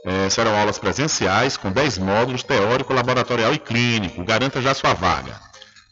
[0.06, 4.24] É, serão aulas presenciais com 10 módulos teórico, laboratorial e clínico.
[4.24, 5.49] Garanta já sua vaga.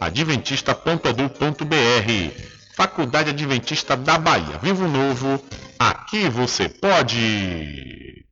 [0.01, 2.43] adventista.edu.br.
[2.75, 4.57] Faculdade Adventista da Bahia.
[4.63, 5.39] Vivo Novo,
[5.77, 8.25] aqui você pode!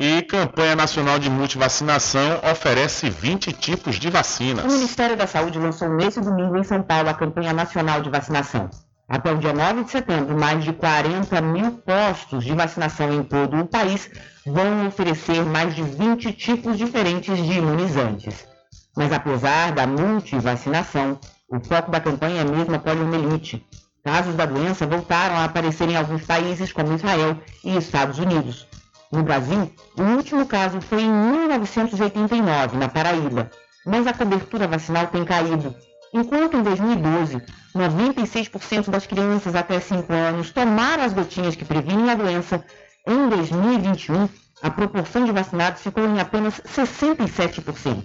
[0.00, 4.64] E campanha nacional de multivacinação oferece 20 tipos de vacinas.
[4.64, 8.68] O Ministério da Saúde lançou nesse domingo em São Paulo a campanha nacional de vacinação.
[9.08, 13.58] Até o dia 9 de setembro, mais de 40 mil postos de vacinação em todo
[13.58, 14.10] o país
[14.44, 18.46] vão oferecer mais de 20 tipos diferentes de imunizantes.
[18.94, 21.18] Mas apesar da multivacinação,
[21.48, 23.64] o foco da campanha é mesmo a poliomielite.
[24.04, 28.66] Casos da doença voltaram a aparecer em alguns países, como Israel e Estados Unidos.
[29.10, 33.50] No Brasil, o último caso foi em 1989, na Paraíba,
[33.86, 35.74] mas a cobertura vacinal tem caído.
[36.12, 37.42] Enquanto em 2012,
[37.76, 42.64] 96% das crianças até 5 anos tomaram as gotinhas que previnem a doença,
[43.06, 44.28] em 2021,
[44.62, 48.04] a proporção de vacinados ficou em apenas 67%.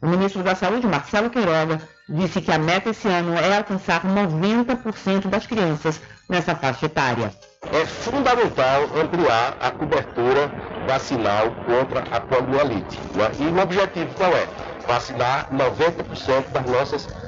[0.00, 5.28] O ministro da Saúde, Marcelo Queiroga, disse que a meta esse ano é alcançar 90%
[5.28, 7.32] das crianças nessa faixa etária.
[7.72, 10.52] É fundamental ampliar a cobertura
[10.86, 12.98] vacinal contra a poliomielite.
[13.40, 14.46] E o objetivo qual é?
[14.86, 17.27] Vacinar 90% das nossas crianças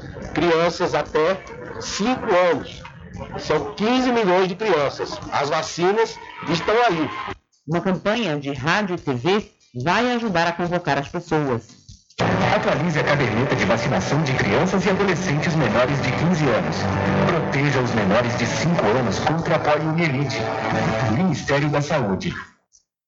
[0.95, 1.43] até
[1.81, 2.83] 5 anos.
[3.39, 5.19] São 15 milhões de crianças.
[5.33, 6.19] As vacinas
[6.49, 7.11] estão aí.
[7.67, 9.51] Uma campanha de rádio e TV
[9.85, 11.81] vai ajudar a convocar as pessoas.
[12.55, 16.77] Atualize a caderneta de vacinação de crianças e adolescentes menores de 15 anos.
[17.27, 20.37] Proteja os menores de 5 anos contra a poliomielite.
[21.17, 22.35] Ministério da Saúde.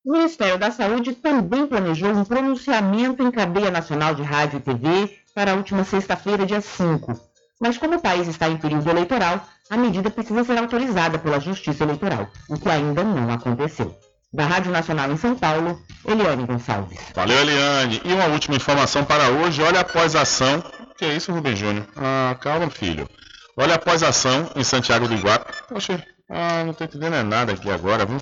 [0.05, 5.22] O Ministério da Saúde também planejou um pronunciamento em cadeia nacional de rádio e TV
[5.34, 7.18] para a última sexta-feira, dia 5.
[7.60, 11.84] Mas como o país está em período eleitoral, a medida precisa ser autorizada pela Justiça
[11.84, 13.96] Eleitoral, o que ainda não aconteceu.
[14.32, 16.98] Da Rádio Nacional em São Paulo, Eliane Gonçalves.
[17.14, 18.00] Valeu, Eliane.
[18.02, 19.62] E uma última informação para hoje.
[19.62, 20.64] Olha após a ação.
[20.96, 21.86] Que é isso, Rubem Júnior?
[21.96, 23.09] Ah, calma, filho.
[23.56, 25.52] Olha após a ação em Santiago do Iguape.
[25.68, 28.18] Poxa, ah, não estou entendendo nada aqui agora, viu?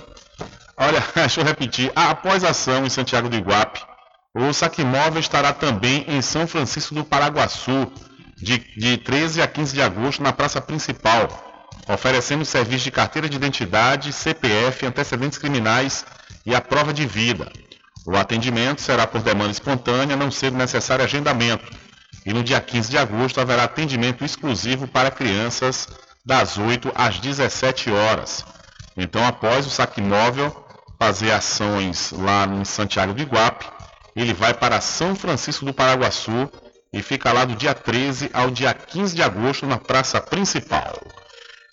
[0.77, 1.93] Olha, deixa eu repetir.
[1.95, 3.81] Ah, após a ação em Santiago do Iguape,
[4.35, 7.91] o Saquimóvel estará também em São Francisco do Paraguaçu,
[8.37, 11.29] de, de 13 a 15 de agosto, na praça principal,
[11.89, 16.07] oferecendo serviço de carteira de identidade, CPF, antecedentes criminais
[16.47, 17.51] e a prova de vida.
[18.07, 21.71] O atendimento será por demanda espontânea, não sendo necessário agendamento.
[22.25, 25.89] E no dia 15 de agosto haverá atendimento exclusivo para crianças
[26.25, 28.45] das 8 às 17 horas.
[28.97, 30.55] Então, após o saque móvel
[30.99, 33.67] fazer ações lá em Santiago do Iguape,
[34.21, 36.51] ele vai para São Francisco do Paraguaçu
[36.93, 41.01] e fica lá do dia 13 ao dia 15 de agosto na praça principal,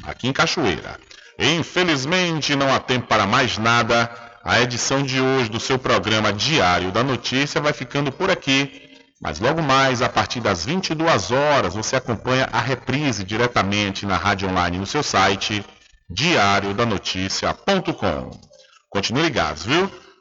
[0.03, 0.99] aqui em Cachoeira.
[1.40, 4.10] Infelizmente não há tempo para mais nada.
[4.44, 8.84] A edição de hoje do seu programa Diário da Notícia vai ficando por aqui.
[9.22, 14.48] Mas logo mais, a partir das 22 horas, você acompanha a reprise diretamente na rádio
[14.48, 15.65] online no seu site
[16.10, 18.32] diariodanoticia.com.
[18.90, 19.91] Continue ligados, viu?